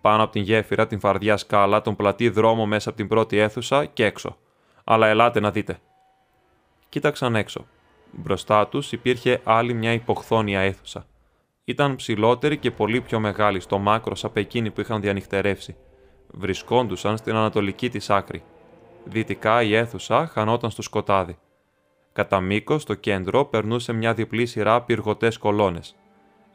Πάνω 0.02 0.24
από 0.24 0.32
την 0.32 0.42
γέφυρα, 0.42 0.88
την 0.88 1.00
φαρδιά 1.00 1.38
σκάλα, 1.38 1.82
τον 1.82 1.96
πλατή 1.96 2.30
δρόμο 2.30 2.66
μέσα 2.66 2.90
από 2.90 2.98
την 2.98 3.08
πρώτη 3.08 3.38
αίθουσα 3.38 3.86
και 3.86 4.06
έξω. 4.06 4.38
Αλλά 4.84 5.08
ελάτε 5.08 5.40
να 5.40 5.52
δείτε. 5.52 5.80
Κοίταξαν 6.90 7.36
έξω. 7.36 7.66
Μπροστά 8.12 8.68
τους 8.68 8.92
υπήρχε 8.92 9.42
άλλη 9.44 9.74
μια 9.74 9.94
υποχθόνια 9.94 10.60
αίθουσα. 10.60 11.06
Ήταν 11.70 11.96
ψηλότερη 11.96 12.58
και 12.58 12.72
πολύ 12.72 13.02
πιο 13.02 13.20
μεγάλη 13.20 13.60
στο 13.60 13.78
μάκρο 13.78 14.16
από 14.22 14.40
εκείνη 14.40 14.72
που 14.72 14.82
είχαν 14.82 15.02
διανυχτερεύσει. 15.02 15.76
Βρισκόντουσαν 16.28 17.18
στην 17.18 17.36
ανατολική 17.36 17.90
της 17.90 18.10
άκρη. 18.10 18.44
Δυτικά 19.04 19.62
η 19.62 19.76
αίθουσα 19.76 20.28
χανόταν 20.28 20.70
στο 20.70 20.82
σκοτάδι. 20.82 21.38
Κατά 22.14 22.40
μήκος, 22.40 22.82
στο 22.82 22.94
κέντρο, 22.94 23.46
περνούσε 23.46 23.94
μια 23.94 24.14
διπλή 24.14 24.46
σειρά 24.46 24.82
πυργωτές 24.82 25.38
κολόνες. 25.38 25.96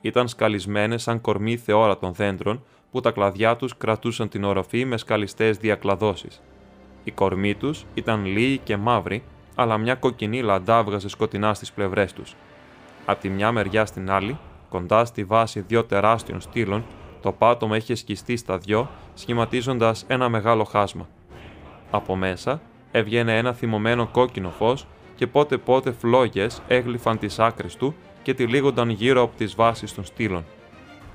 Ήταν 0.01 0.29
σκαλισμένες 0.29 1.03
σαν 1.03 1.21
κορμί 1.21 1.57
θεόρατων 1.57 2.13
δέντρων 2.15 2.65
που 2.91 3.01
τα 3.01 3.11
κλαδιά 3.11 3.57
τους 3.57 3.77
κρατούσαν 3.77 4.29
την 4.29 4.45
οροφή 4.45 4.85
με 4.85 4.97
σκαλιστές 4.97 5.57
διακλαδώσεις. 5.57 6.43
Οι 7.05 7.11
κορμοί 7.11 7.55
τους 7.55 7.85
ήταν 7.95 8.25
λίοι 8.25 8.59
και 8.59 8.77
μαύροι, 8.77 9.23
αλλά 9.55 9.79
μια 9.79 9.95
κοκκινή 9.95 10.43
λαντά 10.43 10.83
βγαζε 10.83 11.09
σκοτεινά 11.09 11.55
στις 11.55 11.73
πλευρές 11.73 12.13
τους. 12.13 12.35
Από 13.05 13.21
τη 13.21 13.29
μια 13.29 13.53
μεριά 13.53 13.87
στην 13.87 14.11
άλλη, 14.11 14.39
κοντά 14.75 15.05
στη 15.05 15.25
βάση 15.25 15.61
δύο 15.61 15.85
τεράστιων 15.85 16.41
στήλων, 16.41 16.85
το 17.23 17.33
πάτωμα 17.33 17.77
είχε 17.77 17.95
σκιστεί 17.95 18.37
στα 18.37 18.59
δυο, 18.59 18.91
σχηματίζοντας 19.15 20.05
ένα 20.09 20.29
μεγάλο 20.29 20.65
χάσμα. 20.65 21.09
Από 21.91 22.17
μέσα 22.17 22.61
έβγαινε 22.91 23.37
ένα 23.39 23.53
θυμωμένο 23.53 24.07
κόκκινο 24.07 24.51
φως 24.51 24.87
και 25.15 25.27
πότε 25.27 25.57
πότε 25.57 25.93
φλόγες 25.93 26.63
έγλυφαν 26.69 27.19
τις 27.19 27.39
άκρες 27.39 27.77
του 27.77 27.95
και 28.23 28.35
τυλίγονταν 28.35 28.89
γύρω 28.89 29.23
από 29.23 29.37
τις 29.37 29.55
βάσεις 29.55 29.95
των 29.95 30.05
στήλων. 30.05 30.45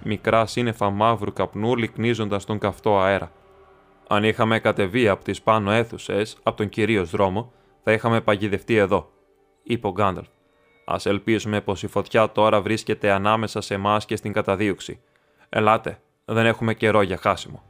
Μικρά 0.04 0.46
σύννεφα 0.46 0.90
μαύρου 0.90 1.34
καπνού 1.34 1.76
λυκνίζοντα 1.76 2.40
τον 2.46 2.60
καυτό 2.60 3.00
αέρα. 3.00 3.32
Αν 4.08 4.24
είχαμε 4.24 4.60
κατεβεί 4.60 5.08
από 5.08 5.24
τις 5.24 5.42
πάνω 5.42 5.72
αίθουσες, 5.72 6.38
από 6.44 6.58
τον 6.58 6.70
κυρίως 6.70 7.10
δρόμο, 7.10 7.52
θα 7.84 7.92
είχαμε 7.92 8.22
παγιδευτεί 8.22 8.76
εδώ, 8.76 9.10
είπε 9.64 9.88
ο 9.88 9.92
Γκάνταλφ. 9.92 10.28
Α 10.92 10.96
ελπίσουμε 11.04 11.62
πως 11.62 11.84
η 11.84 11.88
φωτιά 11.88 12.32
τώρα 12.32 12.62
βρίσκεται 12.62 13.12
ανάμεσα 13.12 13.62
σε 13.62 13.74
εμάς 13.74 14.06
και 14.06 14.16
στην 14.16 14.34
καταδίωξη. 14.34 15.00
Ελάτε, 15.50 16.02
δεν 16.26 16.46
έχουμε 16.46 16.74
καιρό 16.74 17.02
για 17.02 17.18
χάσιμο. 17.18 17.64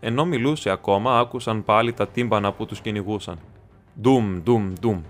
Ενώ 0.00 0.24
μιλούσε 0.24 0.70
ακόμα, 0.70 1.18
άκουσαν 1.18 1.64
πάλι 1.64 1.92
τα 1.92 2.08
τύμπανα 2.08 2.52
που 2.52 2.66
τους 2.66 2.80
κυνηγούσαν. 2.80 3.38
Ντουμ, 4.00 4.42
ντουμ, 4.42 4.72
ντουμ. 4.80 5.02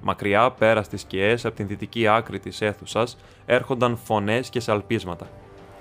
Μακριά 0.00 0.50
πέρα 0.50 0.82
στις 0.82 1.00
σκιές 1.00 1.44
από 1.44 1.56
την 1.56 1.66
δυτική 1.66 2.08
άκρη 2.08 2.38
της 2.38 2.60
αίθουσας 2.60 3.16
έρχονταν 3.46 3.96
φωνές 3.96 4.48
και 4.48 4.60
σαλπίσματα. 4.60 5.28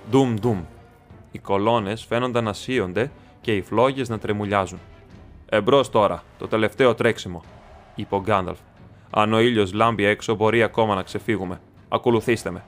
Ντουμ, 0.10 0.34
ντουμ. 0.34 0.64
Οι 1.32 1.40
κολόνες 1.40 2.06
φαίνονταν 2.06 2.44
να 2.44 2.54
σύονται 2.54 3.12
και 3.42 3.56
οι 3.56 3.62
φλόγες 3.62 4.10
να 4.10 4.20
τρεμουλιάζουν. 4.20 4.80
Εμπρός 5.50 5.90
τώρα, 5.90 6.24
το 6.38 6.48
τελευταίο 6.48 6.96
τρέξιμο, 6.96 7.44
είπε 7.96 8.16
ο 8.16 8.22
Γκάνταλφ. 8.22 8.60
Αν 9.14 9.34
ο 9.34 9.40
ήλιος 9.40 9.74
λάμπει 9.74 10.04
έξω, 10.06 10.36
μπορεί 10.36 10.64
ακόμα 10.64 10.96
να 10.96 11.02
ξεφύγουμε. 11.02 11.62
Ακολουθήστε 11.90 12.52
με. 12.52 12.64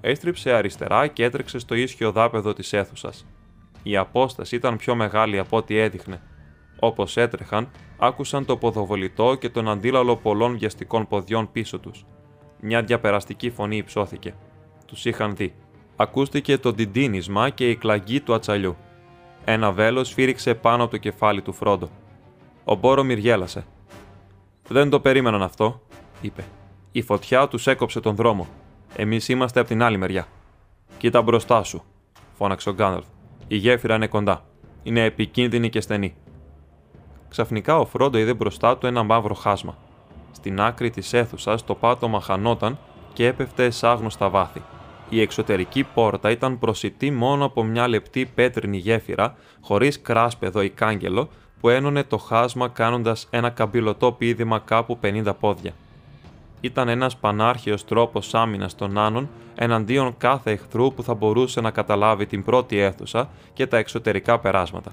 Έστριψε 0.00 0.52
αριστερά 0.52 1.06
και 1.06 1.24
έτρεξε 1.24 1.58
στο 1.58 1.74
ίσιο 1.74 2.12
δάπεδο 2.12 2.52
της 2.52 2.72
αίθουσας. 2.72 3.26
Η 3.82 3.96
απόσταση 3.96 4.56
ήταν 4.56 4.76
πιο 4.76 4.94
μεγάλη 4.94 5.38
από 5.38 5.56
ό,τι 5.56 5.76
έδειχνε. 5.76 6.20
Όπως 6.78 7.16
έτρεχαν, 7.16 7.70
άκουσαν 7.98 8.44
το 8.44 8.56
ποδοβολητό 8.56 9.34
και 9.34 9.48
τον 9.48 9.68
αντίλαλο 9.68 10.16
πολλών 10.16 10.58
βιαστικών 10.58 11.06
ποδιών 11.06 11.52
πίσω 11.52 11.78
τους. 11.78 12.04
Μια 12.60 12.82
διαπεραστική 12.82 13.50
φωνή 13.50 13.76
υψώθηκε. 13.76 14.34
Τους 14.86 15.04
είχαν 15.04 15.36
δει. 15.36 15.54
Ακούστηκε 15.96 16.58
το 16.58 16.72
ντιντίνισμα 16.72 17.50
και 17.50 17.70
η 17.70 17.76
κλαγή 17.76 18.20
του 18.20 18.34
ατσαλιού. 18.34 18.76
Ένα 19.44 19.72
βέλος 19.72 20.12
φύριξε 20.12 20.54
πάνω 20.54 20.82
από 20.82 20.90
το 20.90 20.98
κεφάλι 20.98 21.42
του 21.42 21.52
Φρόντο. 21.52 21.88
Ο 22.64 22.74
Μπόρο 22.74 23.04
γέλασε. 23.04 23.64
Δεν 24.72 24.90
το 24.90 25.00
περίμεναν 25.00 25.42
αυτό, 25.42 25.80
είπε. 26.20 26.44
Η 26.92 27.02
φωτιά 27.02 27.48
τους 27.48 27.66
έκοψε 27.66 28.00
τον 28.00 28.14
δρόμο. 28.14 28.46
Εμείς 28.96 29.28
είμαστε 29.28 29.60
από 29.60 29.68
την 29.68 29.82
άλλη 29.82 29.96
μεριά. 29.96 30.26
Κοίτα 30.98 31.22
μπροστά 31.22 31.62
σου, 31.62 31.82
φώναξε 32.32 32.68
ο 32.68 32.72
Γκάνελφ. 32.72 33.04
Η 33.48 33.56
γέφυρα 33.56 33.94
είναι 33.94 34.06
κοντά. 34.06 34.44
Είναι 34.82 35.04
επικίνδυνη 35.04 35.68
και 35.68 35.80
στενή. 35.80 36.14
Ξαφνικά 37.28 37.78
ο 37.78 37.86
Φρόντο 37.86 38.18
είδε 38.18 38.34
μπροστά 38.34 38.78
του 38.78 38.86
ένα 38.86 39.02
μαύρο 39.02 39.34
χάσμα. 39.34 39.76
Στην 40.32 40.60
άκρη 40.60 40.90
της 40.90 41.12
αίθουσας 41.12 41.64
το 41.64 41.74
πάτωμα 41.74 42.20
χανόταν 42.20 42.78
και 43.12 43.26
έπεφτε 43.26 43.70
σ' 43.70 43.84
άγνωστα 43.84 44.28
βάθη. 44.28 44.62
Η 45.08 45.20
εξωτερική 45.20 45.84
πόρτα 45.84 46.30
ήταν 46.30 46.58
προσιτή 46.58 47.10
μόνο 47.10 47.44
από 47.44 47.64
μια 47.64 47.88
λεπτή 47.88 48.26
πέτρινη 48.26 48.76
γέφυρα, 48.76 49.36
χωρίς 49.60 50.00
κράσπεδο 50.00 50.62
ή 50.62 50.70
κάγκελο, 50.70 51.28
που 51.62 51.68
ένωνε 51.68 52.02
το 52.02 52.18
χάσμα 52.18 52.68
κάνοντας 52.68 53.26
ένα 53.30 53.50
καμπυλωτό 53.50 54.12
πίδημα 54.12 54.58
κάπου 54.58 54.98
50 55.02 55.32
πόδια. 55.40 55.72
Ήταν 56.60 56.88
ένας 56.88 57.16
πανάρχαιος 57.16 57.84
τρόπος 57.84 58.34
άμυνας 58.34 58.74
των 58.74 58.98
Άνων 58.98 59.28
εναντίον 59.54 60.16
κάθε 60.16 60.50
εχθρού 60.50 60.92
που 60.94 61.02
θα 61.02 61.14
μπορούσε 61.14 61.60
να 61.60 61.70
καταλάβει 61.70 62.26
την 62.26 62.44
πρώτη 62.44 62.78
αίθουσα 62.78 63.28
και 63.52 63.66
τα 63.66 63.76
εξωτερικά 63.76 64.38
περάσματα. 64.38 64.92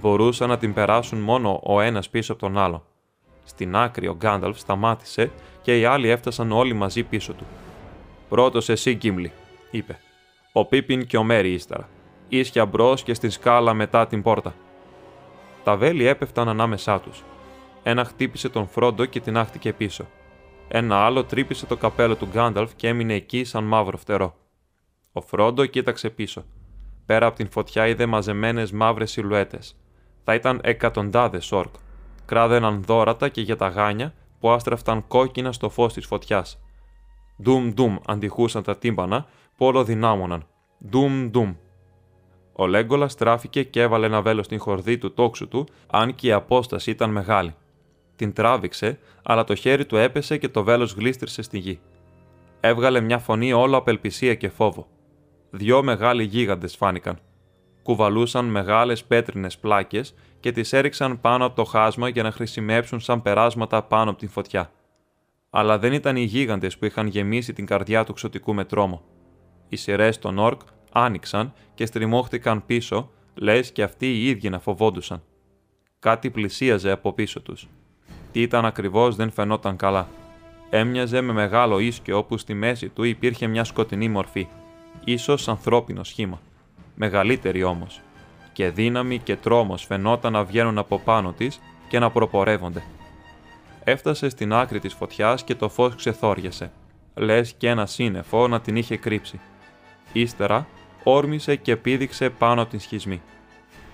Μπορούσαν 0.00 0.48
να 0.48 0.58
την 0.58 0.72
περάσουν 0.74 1.18
μόνο 1.18 1.60
ο 1.62 1.80
ένας 1.80 2.08
πίσω 2.08 2.32
από 2.32 2.40
τον 2.40 2.58
άλλο. 2.58 2.84
Στην 3.44 3.76
άκρη 3.76 4.06
ο 4.08 4.14
Γκάνταλφ 4.14 4.58
σταμάτησε 4.58 5.30
και 5.62 5.78
οι 5.78 5.84
άλλοι 5.84 6.08
έφτασαν 6.08 6.52
όλοι 6.52 6.72
μαζί 6.72 7.02
πίσω 7.02 7.32
του. 7.32 7.44
Πρώτος 8.28 8.68
εσύ, 8.68 8.94
Γκίμλι, 8.94 9.32
είπε. 9.70 9.98
Ο 10.52 10.64
Πίπιν 10.64 11.06
και 11.06 11.16
ο 11.16 11.22
Μέρι 11.22 11.52
ύστερα. 11.52 11.88
Ίσια 12.28 12.66
μπρος 12.66 13.02
και 13.02 13.14
στην 13.14 13.30
σκάλα 13.30 13.74
μετά 13.74 14.06
την 14.06 14.22
πόρτα. 14.22 14.54
Τα 15.66 15.76
βέλη 15.76 16.06
έπεφταν 16.06 16.48
ανάμεσά 16.48 17.00
τους. 17.00 17.24
Ένα 17.82 18.04
χτύπησε 18.04 18.48
τον 18.48 18.68
Φρόντο 18.68 19.04
και 19.04 19.20
την 19.20 19.36
άχτηκε 19.36 19.72
πίσω. 19.72 20.06
Ένα 20.68 20.96
άλλο 20.96 21.24
τρύπησε 21.24 21.66
το 21.66 21.76
καπέλο 21.76 22.16
του 22.16 22.26
Γκάνταλφ 22.26 22.74
και 22.74 22.88
έμεινε 22.88 23.14
εκεί 23.14 23.44
σαν 23.44 23.64
μαύρο 23.64 23.96
φτερό. 23.96 24.34
Ο 25.12 25.20
Φρόντο 25.20 25.66
κοίταξε 25.66 26.10
πίσω. 26.10 26.44
Πέρα 27.06 27.26
από 27.26 27.36
την 27.36 27.50
φωτιά 27.50 27.86
είδε 27.86 28.06
μαζεμένες 28.06 28.72
μαύρες 28.72 29.10
σιλουέτες. 29.10 29.76
Θα 30.24 30.34
ήταν 30.34 30.60
εκατοντάδες 30.62 31.52
όρκ. 31.52 31.74
Κράδεναν 32.26 32.82
δόρατα 32.82 33.28
και 33.28 33.40
για 33.40 33.56
τα 33.56 33.68
γάνια 33.68 34.14
που 34.40 34.50
άστρεφταν 34.50 35.06
κόκκινα 35.06 35.52
στο 35.52 35.68
φως 35.68 35.92
της 35.92 36.06
φωτιάς. 36.06 36.58
Ντουμ 37.42 37.72
ντουμ 37.72 37.96
αντιχούσαν 38.06 38.62
τα 38.62 38.76
τύμπανα 38.76 39.26
που 39.56 39.66
όλο 39.66 39.84
δυνάμωναν. 39.84 40.46
Ντουμ 40.88 41.30
ντουμ. 41.30 41.54
Ο 42.58 42.66
Λέγκολας 42.66 43.12
στράφηκε 43.12 43.62
και 43.62 43.80
έβαλε 43.80 44.06
ένα 44.06 44.22
βέλος 44.22 44.44
στην 44.44 44.58
χορδή 44.58 44.98
του 44.98 45.14
τόξου 45.14 45.48
του, 45.48 45.66
αν 45.86 46.14
και 46.14 46.26
η 46.26 46.32
απόσταση 46.32 46.90
ήταν 46.90 47.10
μεγάλη. 47.10 47.54
Την 48.16 48.32
τράβηξε, 48.32 48.98
αλλά 49.22 49.44
το 49.44 49.54
χέρι 49.54 49.86
του 49.86 49.96
έπεσε 49.96 50.36
και 50.36 50.48
το 50.48 50.64
βέλος 50.64 50.92
γλίστρησε 50.92 51.42
στη 51.42 51.58
γη. 51.58 51.80
Έβγαλε 52.60 53.00
μια 53.00 53.18
φωνή 53.18 53.52
όλο 53.52 53.76
απελπισία 53.76 54.34
και 54.34 54.48
φόβο. 54.48 54.86
Δυο 55.50 55.82
μεγάλοι 55.82 56.24
γίγαντες 56.24 56.76
φάνηκαν. 56.76 57.18
Κουβαλούσαν 57.82 58.44
μεγάλες 58.44 59.04
πέτρινες 59.04 59.58
πλάκες 59.58 60.14
και 60.40 60.52
τις 60.52 60.72
έριξαν 60.72 61.20
πάνω 61.20 61.44
από 61.44 61.56
το 61.56 61.64
χάσμα 61.64 62.08
για 62.08 62.22
να 62.22 62.30
χρησιμεύσουν 62.30 63.00
σαν 63.00 63.22
περάσματα 63.22 63.82
πάνω 63.82 64.10
από 64.10 64.18
την 64.18 64.28
φωτιά. 64.28 64.70
Αλλά 65.50 65.78
δεν 65.78 65.92
ήταν 65.92 66.16
οι 66.16 66.22
γίγαντες 66.22 66.78
που 66.78 66.84
είχαν 66.84 67.06
γεμίσει 67.06 67.52
την 67.52 67.66
καρδιά 67.66 68.04
του 68.04 68.12
ξωτικού 68.12 68.54
με 68.54 68.64
τρόμο. 68.64 69.02
Οι 69.68 69.76
σειρές 69.76 70.18
των 70.18 70.38
όρκ 70.38 70.60
άνοιξαν 70.96 71.52
και 71.74 71.86
στριμώχτηκαν 71.86 72.66
πίσω, 72.66 73.10
λες 73.34 73.72
και 73.72 73.82
αυτοί 73.82 74.06
οι 74.06 74.28
ίδιοι 74.28 74.48
να 74.48 74.58
φοβόντουσαν. 74.58 75.22
Κάτι 75.98 76.30
πλησίαζε 76.30 76.90
από 76.90 77.12
πίσω 77.12 77.40
τους. 77.40 77.68
Τι 78.32 78.42
ήταν 78.42 78.64
ακριβώς 78.64 79.16
δεν 79.16 79.30
φαινόταν 79.30 79.76
καλά. 79.76 80.08
Έμοιαζε 80.70 81.20
με 81.20 81.32
μεγάλο 81.32 81.78
ίσκιο 81.78 82.18
όπου 82.18 82.38
στη 82.38 82.54
μέση 82.54 82.88
του 82.88 83.02
υπήρχε 83.02 83.46
μια 83.46 83.64
σκοτεινή 83.64 84.08
μορφή, 84.08 84.48
ίσως 85.04 85.48
ανθρώπινο 85.48 86.04
σχήμα. 86.04 86.40
Μεγαλύτερη 86.94 87.62
όμως. 87.62 88.00
Και 88.52 88.70
δύναμη 88.70 89.18
και 89.18 89.36
τρόμος 89.36 89.84
φαινόταν 89.84 90.32
να 90.32 90.44
βγαίνουν 90.44 90.78
από 90.78 90.98
πάνω 90.98 91.32
της 91.32 91.60
και 91.88 91.98
να 91.98 92.10
προπορεύονται. 92.10 92.82
Έφτασε 93.84 94.28
στην 94.28 94.52
άκρη 94.52 94.80
της 94.80 94.94
φωτιάς 94.94 95.44
και 95.44 95.54
το 95.54 95.68
φως 95.68 95.94
ξεθόριασε. 95.94 96.70
Λες 97.14 97.52
και 97.52 97.68
ένα 97.68 97.86
σύννεφο 97.86 98.48
να 98.48 98.60
την 98.60 98.76
είχε 98.76 98.96
κρύψει. 98.96 99.40
Ύστερα 100.12 100.66
όρμησε 101.08 101.56
και 101.56 101.76
πήδηξε 101.76 102.30
πάνω 102.30 102.60
από 102.62 102.70
την 102.70 102.80
σχισμή. 102.80 103.22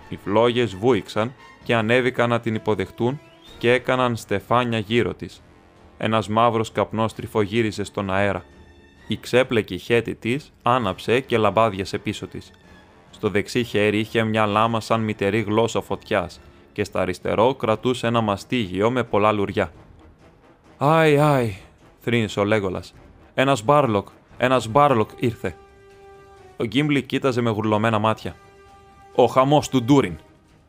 Οι 0.08 0.16
φλόγες 0.24 0.74
βούιξαν 0.74 1.32
και 1.64 1.74
ανέβηκαν 1.74 2.28
να 2.28 2.40
την 2.40 2.54
υποδεχτούν 2.54 3.20
και 3.58 3.72
έκαναν 3.72 4.16
στεφάνια 4.16 4.78
γύρω 4.78 5.14
της. 5.14 5.42
Ένας 5.98 6.28
μαύρος 6.28 6.72
καπνός 6.72 7.14
στριφογύριζε 7.14 7.84
στον 7.84 8.10
αέρα. 8.10 8.44
Η 9.06 9.16
ξέπλεκη 9.16 9.78
χαίτη 9.78 10.14
της 10.14 10.52
άναψε 10.62 11.20
και 11.20 11.38
λαμπάδιασε 11.38 11.98
πίσω 11.98 12.26
της. 12.26 12.50
Στο 13.10 13.28
δεξί 13.28 13.64
χέρι 13.64 13.98
είχε 13.98 14.22
μια 14.22 14.46
λάμα 14.46 14.80
σαν 14.80 15.00
μυτερή 15.00 15.40
γλώσσα 15.40 15.80
φωτιάς 15.80 16.40
και 16.72 16.84
στο 16.84 17.00
αριστερό 17.00 17.54
κρατούσε 17.54 18.06
ένα 18.06 18.20
μαστίγιο 18.20 18.90
με 18.90 19.04
πολλά 19.04 19.32
λουριά. 19.32 19.72
Άι, 20.78 21.18
άι, 21.18 21.54
θρύνησε 22.00 22.40
ο 22.40 22.44
Λέγκολας. 22.44 22.82
Ένας 23.34 23.62
Μπάλρογκ, 23.62 24.08
ένας 24.36 24.68
Μπάλρογκ 24.68 25.10
ήρθε. 25.16 25.56
Ο 26.62 26.64
Γκίμλι 26.64 27.02
κοίταζε 27.02 27.40
με 27.40 27.50
γουρλωμένα 27.50 27.98
μάτια. 27.98 28.36
Ο 29.14 29.26
χαμός 29.26 29.68
του 29.68 29.82
Ντούριν, 29.82 30.18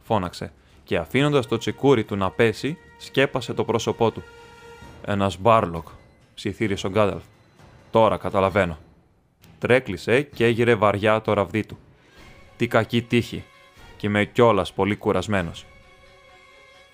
φώναξε, 0.02 0.52
και 0.84 0.98
αφήνοντας 0.98 1.48
το 1.48 1.58
τσεκούρι 1.58 2.04
του 2.04 2.16
να 2.16 2.32
πέσει, 2.32 2.78
σκέπασε 2.98 3.54
το 3.54 3.64
πρόσωπό 3.64 4.12
του. 4.12 4.24
Ένας 5.06 5.38
Μπάλρογκ, 5.38 5.88
ψιθύρισε 6.36 6.88
ο 6.88 6.90
Γκάνταλφ. 6.90 7.24
Τώρα 7.92 8.18
καταλαβαίνω. 8.18 8.78
Τρέκλισε 9.60 10.22
και 10.22 10.46
έγειρε 10.46 10.76
βαριά 10.76 11.22
το 11.22 11.34
ραβδί 11.34 11.66
του. 11.66 11.78
Τι 12.58 12.68
κακή 12.68 13.02
τύχη, 13.02 13.44
και 13.98 14.08
είμαι 14.08 14.26
κιόλας 14.26 14.74
πολύ 14.74 14.96
κουρασμένος. 14.96 15.66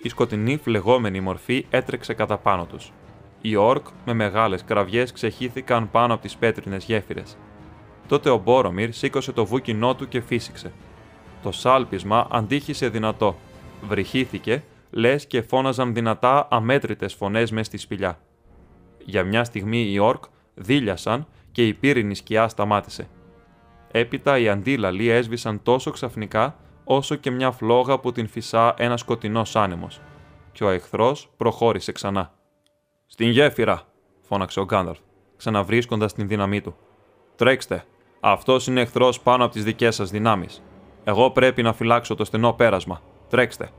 Η 0.02 0.08
σκοτεινή 0.08 0.56
φλεγόμενη 0.56 1.20
μορφή 1.20 1.66
έτρεξε 1.70 2.14
κατά 2.14 2.36
πάνω 2.36 2.64
τους. 2.64 2.92
Οι 3.40 3.56
Ορκ 3.56 3.86
με 4.04 4.12
μεγάλες 4.12 4.64
κραυγές 4.64 5.12
ξεχύθηκαν 5.12 5.90
πάνω 5.90 6.12
από 6.12 6.22
τις 6.22 6.36
πέτρινες 6.36 6.84
γέφυρες. 6.84 7.36
Τότε 8.10 8.30
ο 8.30 8.38
Μπόρομιρ 8.38 8.92
σήκωσε 8.92 9.32
το 9.32 9.44
βούκινό 9.44 9.94
του 9.94 10.08
και 10.08 10.20
φύσηξε. 10.20 10.72
Το 11.42 11.52
σάλπισμα 11.52 12.26
αντίχησε 12.30 12.88
δυνατό. 12.88 13.36
Βρυχήθηκε, 13.82 14.62
λες 14.90 15.26
και 15.26 15.42
φώναζαν 15.42 15.94
δυνατά 15.94 16.48
αμέτρητες 16.50 17.14
φωνές 17.14 17.50
μες 17.50 17.66
στη 17.66 17.76
σπηλιά. 17.76 18.18
Για 19.04 19.24
μια 19.24 19.44
στιγμή 19.44 19.90
οι 19.90 19.98
όρκ 19.98 20.24
δίλιασαν 20.54 21.26
και 21.52 21.66
η 21.66 21.74
πύρινη 21.74 22.14
σκιά 22.14 22.48
σταμάτησε. 22.48 23.08
Έπειτα 23.90 24.38
οι 24.38 24.48
αντίλαλοι 24.48 25.08
έσβησαν 25.08 25.62
τόσο 25.62 25.90
ξαφνικά 25.90 26.56
όσο 26.84 27.14
και 27.14 27.30
μια 27.30 27.50
φλόγα 27.50 27.98
που 27.98 28.12
την 28.12 28.28
φυσά 28.28 28.74
ένα 28.76 28.96
σκοτεινό 28.96 29.42
άνεμο. 29.54 29.88
Και 30.52 30.64
ο 30.64 30.68
εχθρός 30.68 31.30
προχώρησε 31.36 31.92
ξανά. 31.92 32.32
Στην 33.06 33.28
γέφυρα, 33.28 33.82
φώναξε 34.20 34.60
ο 34.60 34.64
Γκάνταλφ, 34.64 34.98
ξαναβρίσκοντας 35.36 36.12
την 36.12 36.28
δύναμή 36.28 36.60
του. 36.60 36.76
Τρέξτε, 37.36 37.84
αυτός 38.20 38.66
είναι 38.66 38.80
εχθρός 38.80 39.20
πάνω 39.20 39.44
από 39.44 39.52
τις 39.52 39.64
δικές 39.64 39.94
σας 39.94 40.10
δυνάμεις. 40.10 40.62
Εγώ 41.04 41.30
πρέπει 41.30 41.62
να 41.62 41.72
φυλάξω 41.72 42.14
το 42.14 42.24
στενό 42.24 42.52
πέρασμα. 42.52 43.00
Τρέξτε. 43.28 43.70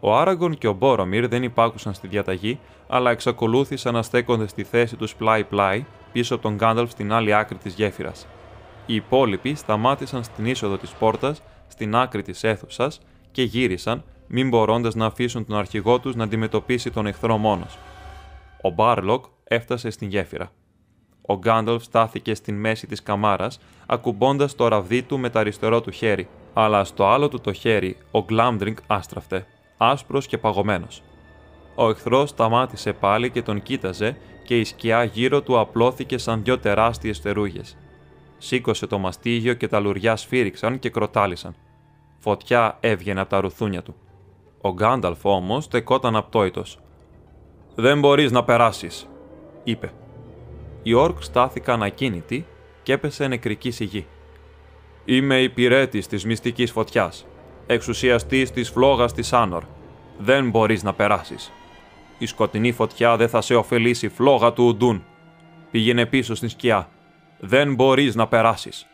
Ο 0.00 0.16
Άραγκον 0.16 0.58
και 0.58 0.68
ο 0.68 0.72
Μπόρομιρ 0.72 1.28
δεν 1.28 1.42
υπάκουσαν 1.42 1.94
στη 1.94 2.08
διαταγή, 2.08 2.58
αλλά 2.88 3.10
εξακολούθησαν 3.10 3.94
να 3.94 4.02
στέκονται 4.02 4.46
στη 4.46 4.64
θέση 4.64 4.96
τους 4.96 5.14
πλάι-πλάι 5.14 5.84
πίσω 6.12 6.34
από 6.34 6.42
τον 6.42 6.54
Γκάνταλφ 6.54 6.90
στην 6.90 7.12
άλλη 7.12 7.34
άκρη 7.34 7.58
της 7.58 7.74
γέφυρας. 7.74 8.26
Οι 8.86 8.94
υπόλοιποι 8.94 9.54
σταμάτησαν 9.54 10.24
στην 10.24 10.46
είσοδο 10.46 10.76
της 10.76 10.90
πόρτας, 10.90 11.42
στην 11.68 11.96
άκρη 11.96 12.22
της 12.22 12.44
αίθουσας 12.44 13.00
και 13.30 13.42
γύρισαν, 13.42 14.04
μην 14.26 14.48
μπορώντας 14.48 14.94
να 14.94 15.06
αφήσουν 15.06 15.46
τον 15.46 15.56
αρχηγό 15.56 15.98
τους 15.98 16.14
να 16.14 16.24
αντιμετωπίσει 16.24 16.90
τον 16.90 17.06
εχθρό 17.06 17.36
μόνος. 17.36 17.78
Ο 18.62 18.70
Μπάρλοκ 18.70 19.24
έφτασε 19.44 19.90
στην 19.90 20.08
γέφυρα. 20.08 20.50
Ο 21.26 21.38
Γκάνταλφ 21.38 21.82
στάθηκε 21.82 22.34
στην 22.34 22.54
μέση 22.54 22.86
της 22.86 23.02
καμάρας, 23.02 23.60
ακουμπώντας 23.86 24.54
το 24.54 24.68
ραβδί 24.68 25.02
του 25.02 25.18
με 25.18 25.30
το 25.30 25.38
αριστερό 25.38 25.80
του 25.80 25.90
χέρι, 25.90 26.28
αλλά 26.52 26.84
στο 26.84 27.06
άλλο 27.06 27.28
του 27.28 27.40
το 27.40 27.52
χέρι 27.52 27.96
ο 28.10 28.22
Γκλάμντρινγκ 28.22 28.76
άστραφτε, 28.86 29.46
άσπρος 29.76 30.26
και 30.26 30.38
παγωμένος. 30.38 31.02
Ο 31.74 31.88
εχθρός 31.88 32.28
σταμάτησε 32.28 32.92
πάλι 32.92 33.30
και 33.30 33.42
τον 33.42 33.62
κοίταζε 33.62 34.16
και 34.44 34.58
η 34.58 34.64
σκιά 34.64 35.04
γύρω 35.04 35.42
του 35.42 35.58
απλώθηκε 35.58 36.18
σαν 36.18 36.42
δυο 36.44 36.58
τεράστιες 36.58 37.18
θερούγες. 37.18 37.76
Σήκωσε 38.38 38.86
το 38.86 38.98
μαστίγιο 38.98 39.54
και 39.54 39.68
τα 39.68 39.80
λουριά 39.80 40.16
σφύριξαν 40.16 40.78
και 40.78 40.90
κροτάλησαν. 40.90 41.54
Φωτιά 42.18 42.76
έβγαινε 42.80 43.20
από 43.20 43.30
τα 43.30 43.40
ρουθούνια 43.40 43.82
του. 43.82 43.94
Ο 44.60 44.72
Γκάνταλφ 44.72 45.24
όμως 45.24 45.64
στεκόταν 45.64 46.16
απτόητος. 46.16 46.78
Δεν 47.74 47.98
μπορείς 47.98 48.30
να 48.32 48.44
περάσεις, 48.44 49.08
είπε. 49.64 49.92
Οι 50.86 50.92
όρκ 50.92 51.22
στάθηκαν 51.22 51.82
ακίνητοι 51.82 52.46
και 52.82 52.92
έπεσε 52.92 53.26
νεκρική 53.26 53.70
σιγή. 53.70 54.06
Είμαι 55.04 55.40
υπηρέτης 55.40 56.06
της 56.06 56.24
μυστικής 56.24 56.70
φωτιάς, 56.70 57.26
εξουσιαστής 57.66 58.50
της 58.50 58.70
φλόγας 58.70 59.12
της 59.12 59.32
Άνορ. 59.32 59.64
Δεν 60.18 60.50
μπορείς 60.50 60.82
να 60.82 60.94
περάσεις. 60.94 61.52
Η 62.18 62.26
σκοτεινή 62.26 62.72
φωτιά 62.72 63.16
δεν 63.16 63.28
θα 63.28 63.40
σε 63.40 63.54
ωφελήσει 63.54 64.08
φλόγα 64.08 64.52
του 64.52 64.64
Ουντούν. 64.64 65.04
Πήγαινε 65.70 66.06
πίσω 66.06 66.34
στην 66.34 66.48
σκιά. 66.48 66.88
Δεν 67.38 67.74
μπορείς 67.74 68.14
να 68.14 68.26
περάσεις. 68.26 68.86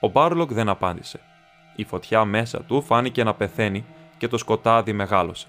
Ο 0.00 0.08
Μπάρλοκ 0.08 0.52
δεν 0.52 0.68
απάντησε. 0.68 1.20
Η 1.76 1.84
φωτιά 1.84 2.24
μέσα 2.24 2.62
του 2.62 2.82
φάνηκε 2.82 3.24
να 3.24 3.34
πεθαίνει 3.34 3.84
και 4.18 4.28
το 4.28 4.38
σκοτάδι 4.38 4.92
μεγάλωσε. 4.92 5.46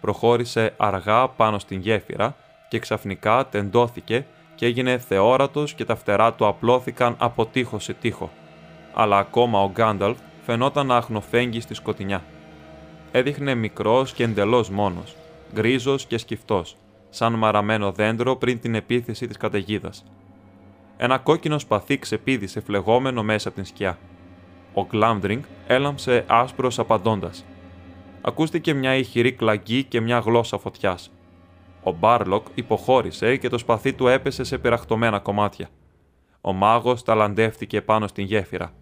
Προχώρησε 0.00 0.74
αργά 0.76 1.28
πάνω 1.28 1.58
στην 1.58 1.80
γέφυρα 1.80 2.36
και 2.68 2.78
ξαφνικά 2.78 3.46
τεντώθηκε 3.46 4.26
και 4.56 4.66
έγινε 4.66 4.98
θεόρατος 4.98 5.74
και 5.74 5.84
τα 5.84 5.96
φτερά 5.96 6.32
του 6.32 6.46
απλώθηκαν 6.46 7.14
από 7.18 7.46
τείχο 7.46 7.78
σε 7.78 7.92
τείχο. 7.92 8.30
Αλλά 8.94 9.18
ακόμα 9.18 9.62
ο 9.62 9.70
Γκάνταλφ 9.70 10.18
φαινόταν 10.44 10.86
να 10.86 10.96
αχνοφέγγει 10.96 11.60
στη 11.60 11.74
σκοτεινιά. 11.74 12.24
Έδειχνε 13.12 13.54
μικρός 13.54 14.12
και 14.12 14.24
εντελώς 14.24 14.70
μόνος, 14.70 15.16
γκρίζος 15.54 16.06
και 16.06 16.18
σκυφτός, 16.18 16.76
σαν 17.10 17.32
μαραμένο 17.32 17.92
δέντρο 17.92 18.36
πριν 18.36 18.60
την 18.60 18.74
επίθεση 18.74 19.26
της 19.26 19.36
καταιγίδας. 19.36 20.04
Ένα 20.96 21.18
κόκκινο 21.18 21.58
σπαθί 21.58 21.98
ξεπήδησε 21.98 22.60
φλεγόμενο 22.60 23.22
μέσα 23.22 23.48
από 23.48 23.56
την 23.56 23.66
σκιά. 23.66 23.98
Ο 24.74 24.84
Γκλάμντρινγκ 24.84 25.42
έλαμψε 25.66 26.24
άσπρος 26.26 26.78
απαντώντας. 26.78 27.44
Ακούστηκε 28.20 28.74
μια 28.74 28.94
ηχηρή 28.94 29.32
κλαγκή 29.32 29.84
και 29.84 30.00
μια 30.00 30.18
γλώσσα 30.18 30.58
φωτιάς. 30.58 31.10
Ο 31.86 31.92
Μπάρλοκ 31.92 32.46
υποχώρησε 32.54 33.36
και 33.36 33.48
το 33.48 33.58
σπαθί 33.58 33.92
του 33.92 34.06
έπεσε 34.06 34.44
σε 34.44 34.58
πειραχτωμένα 34.58 35.18
κομμάτια. 35.18 35.68
Ο 36.40 36.52
μάγος 36.52 37.02
ταλαντεύτηκε 37.02 37.80
πάνω 37.80 38.06
στην 38.06 38.24
γέφυρα. 38.24 38.72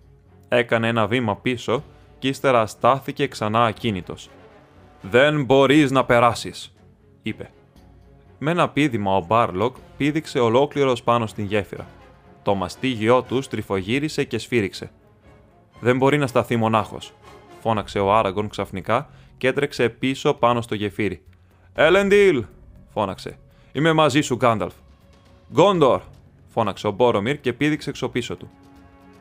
Έκανε 0.49 0.88
ένα 0.88 1.07
βήμα 1.07 1.37
πίσω 1.37 1.83
και 2.19 2.29
ύστερα 2.29 2.67
στάθηκε 2.67 3.27
ξανά 3.27 3.64
ακίνητος. 3.64 4.31
Δεν 5.01 5.45
μπορείς 5.45 5.90
να 5.90 6.05
περάσεις, 6.05 6.75
είπε. 7.23 7.51
Με 8.38 8.51
ένα 8.51 8.69
πήδημα 8.69 9.17
ο 9.17 9.25
Μπάλρογκ 9.25 9.77
πήδηξε 9.97 10.38
ολόκληρος 10.38 11.03
πάνω 11.03 11.27
στην 11.27 11.45
γέφυρα. 11.45 11.87
Το 12.43 12.55
μαστίγιό 12.55 13.23
του 13.23 13.45
στριφογύρισε 13.45 14.25
και 14.25 14.38
σφύριξε. 14.38 14.90
Δεν 15.81 15.97
μπορεί 15.97 16.19
να 16.19 16.27
σταθεί 16.27 16.57
μονάχος, 16.57 17.12
φώναξε 17.61 17.99
ο 17.99 18.14
Άραγκορν 18.14 18.49
ξαφνικά 18.49 19.11
και 19.37 19.49
έτρεξε 19.49 19.88
πίσω 19.88 20.35
πάνω 20.35 20.61
στο 20.61 20.75
γεφύρι. 20.75 21.25
Ελεντίλ, 21.73 22.45
φώναξε. 22.95 23.39
Είμαι 23.73 23.93
μαζί 23.93 24.21
σου, 24.21 24.37
Γκάνταλφ. 24.37 24.75
Γκόντορ, 25.53 26.01
φώναξε 26.49 26.87
ο 26.87 26.91
Μπορομίρ 26.90 27.40
και 27.41 27.53
πήδηξε 27.53 27.91
ξοπίσω 27.90 28.37
του. 28.37 28.51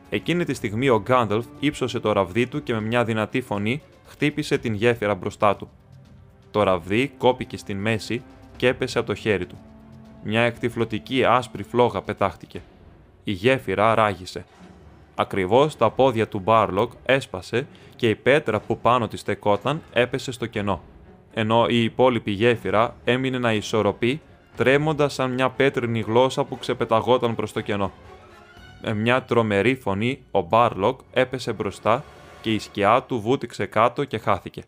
Εκείνη 0.10 0.46
τη 0.46 0.54
στιγμή 0.54 0.90
ο 0.90 1.02
Γκάνταλφ 1.02 1.46
ύψωσε 1.60 2.00
το 2.00 2.12
ραβδί 2.12 2.48
του 2.48 2.64
και 2.64 2.74
με 2.74 2.82
μια 2.82 3.04
δυνατή 3.04 3.42
φωνή 3.42 3.82
χτύπησε 4.08 4.58
την 4.58 4.74
γέφυρα 4.74 5.16
μπροστά 5.16 5.56
του. 5.56 5.70
Το 6.52 6.64
ραβδί 6.64 7.14
κόπηκε 7.18 7.58
στην 7.58 7.78
μέση 7.78 8.24
και 8.56 8.68
έπεσε 8.68 8.98
από 8.98 9.08
το 9.08 9.16
χέρι 9.16 9.46
του. 9.46 9.58
Μια 10.24 10.42
εκτυφλωτική 10.42 11.26
άσπρη 11.26 11.64
φλόγα 11.64 12.02
πετάχτηκε. 12.02 12.62
Η 13.24 13.32
γέφυρα 13.32 13.96
ράγισε. 13.96 14.46
Ακριβώς 15.16 15.78
στα 15.78 15.90
πόδια 15.90 16.28
του 16.28 16.40
Μπάλρογκ 16.40 16.92
έσπασε 17.06 17.68
και 17.96 18.10
η 18.10 18.16
πέτρα 18.16 18.60
που 18.60 18.80
πάνω 18.80 19.08
της 19.08 19.18
στεκόταν 19.18 19.82
έπεσε 19.94 20.32
στο 20.32 20.46
κενό 20.46 20.82
ενώ 21.34 21.66
η 21.68 21.84
υπόλοιπη 21.84 22.32
γέφυρα 22.32 22.96
έμεινε 23.04 23.38
να 23.38 23.54
ισορροπεί, 23.54 24.22
τρέμοντας 24.56 25.14
σαν 25.14 25.32
μια 25.32 25.50
πέτρινη 25.50 26.00
γλώσσα 26.00 26.44
που 26.44 26.58
ξεπεταγόταν 26.58 27.36
προς 27.36 27.52
το 27.52 27.62
κενό. 27.62 27.92
Με 28.82 28.94
μια 28.94 29.24
τρομερή 29.24 29.76
φωνή, 29.76 30.24
ο 30.32 30.42
Μπάλρογκ 30.42 31.00
έπεσε 31.12 31.54
μπροστά 31.54 32.04
και 32.42 32.54
η 32.54 32.60
σκιά 32.60 33.04
του 33.04 33.20
βούτυξε 33.20 33.66
κάτω 33.66 34.04
και 34.04 34.18
χάθηκε. 34.18 34.64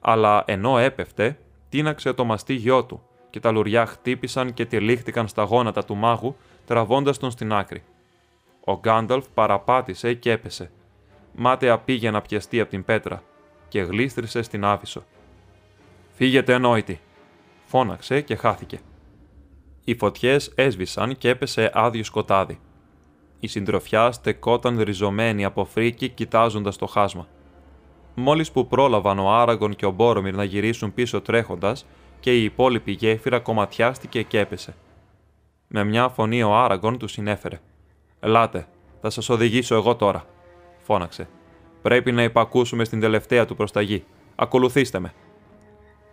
Αλλά 0.00 0.42
ενώ 0.46 0.78
έπεφτε, 0.78 1.38
τίναξε 1.68 2.12
το 2.12 2.24
μαστίγιό 2.24 2.84
του 2.84 3.02
και 3.30 3.40
τα 3.40 3.50
λουριά 3.50 3.86
χτύπησαν 3.86 4.54
και 4.54 4.64
τυλίχτηκαν 4.64 5.28
στα 5.28 5.42
γόνατα 5.42 5.84
του 5.84 5.94
μάγου, 5.94 6.36
τραβώντας 6.66 7.18
τον 7.18 7.30
στην 7.30 7.52
άκρη. 7.52 7.82
Ο 8.64 8.78
Γκάνταλφ 8.78 9.24
παραπάτησε 9.34 10.14
και 10.14 10.30
έπεσε. 10.30 10.70
Μάταια 11.34 11.78
πήγε 11.78 12.10
να 12.10 12.20
πιαστεί 12.20 12.60
από 12.60 12.70
την 12.70 12.84
πέτρα 12.84 13.22
και 13.68 13.80
γλίστρησε 13.80 14.42
στην 14.42 14.64
άφησο. 14.64 15.04
Φύγετε 16.18 16.52
ενόητη, 16.52 17.00
φώναξε 17.64 18.20
και 18.20 18.36
χάθηκε. 18.36 18.80
Οι 19.84 19.94
φωτιές 19.94 20.52
έσβησαν 20.54 21.16
και 21.16 21.28
έπεσε 21.28 21.70
άδειο 21.74 22.04
σκοτάδι. 22.04 22.58
Η 23.40 23.46
συντροφιά 23.46 24.12
στεκόταν 24.12 24.80
ριζωμένη 24.80 25.44
από 25.44 25.64
φρίκη 25.64 26.08
κοιτάζοντας 26.08 26.76
το 26.76 26.86
χάσμα. 26.86 27.26
Μόλις 28.14 28.50
που 28.50 28.66
πρόλαβαν 28.66 29.18
ο 29.18 29.32
Άραγκον 29.32 29.76
και 29.76 29.86
ο 29.86 29.90
Μπόρομιρ 29.90 30.34
να 30.34 30.44
γυρίσουν 30.44 30.94
πίσω 30.94 31.20
τρέχοντας, 31.20 31.86
και 32.20 32.38
η 32.38 32.44
υπόλοιπη 32.44 32.92
γέφυρα 32.92 33.40
κομματιάστηκε 33.40 34.22
και 34.22 34.38
έπεσε. 34.38 34.74
Με 35.68 35.84
μια 35.84 36.08
φωνή 36.08 36.42
ο 36.42 36.56
Άραγκον 36.56 36.98
του 36.98 37.08
συνέφερε. 37.08 37.60
Ελάτε, 38.20 38.68
θα 39.00 39.10
σας 39.10 39.28
οδηγήσω 39.28 39.74
εγώ 39.74 39.96
τώρα. 39.96 40.24
φώναξε. 40.78 41.28
Πρέπει 41.82 42.12
να 42.12 42.22
υπακούσουμε 42.22 42.84
στην 42.84 43.00
τελευταία 43.00 43.44
του 43.44 43.56
προσταγή. 43.56 44.04
Ακολουθήστε 44.34 44.98
με. 44.98 45.12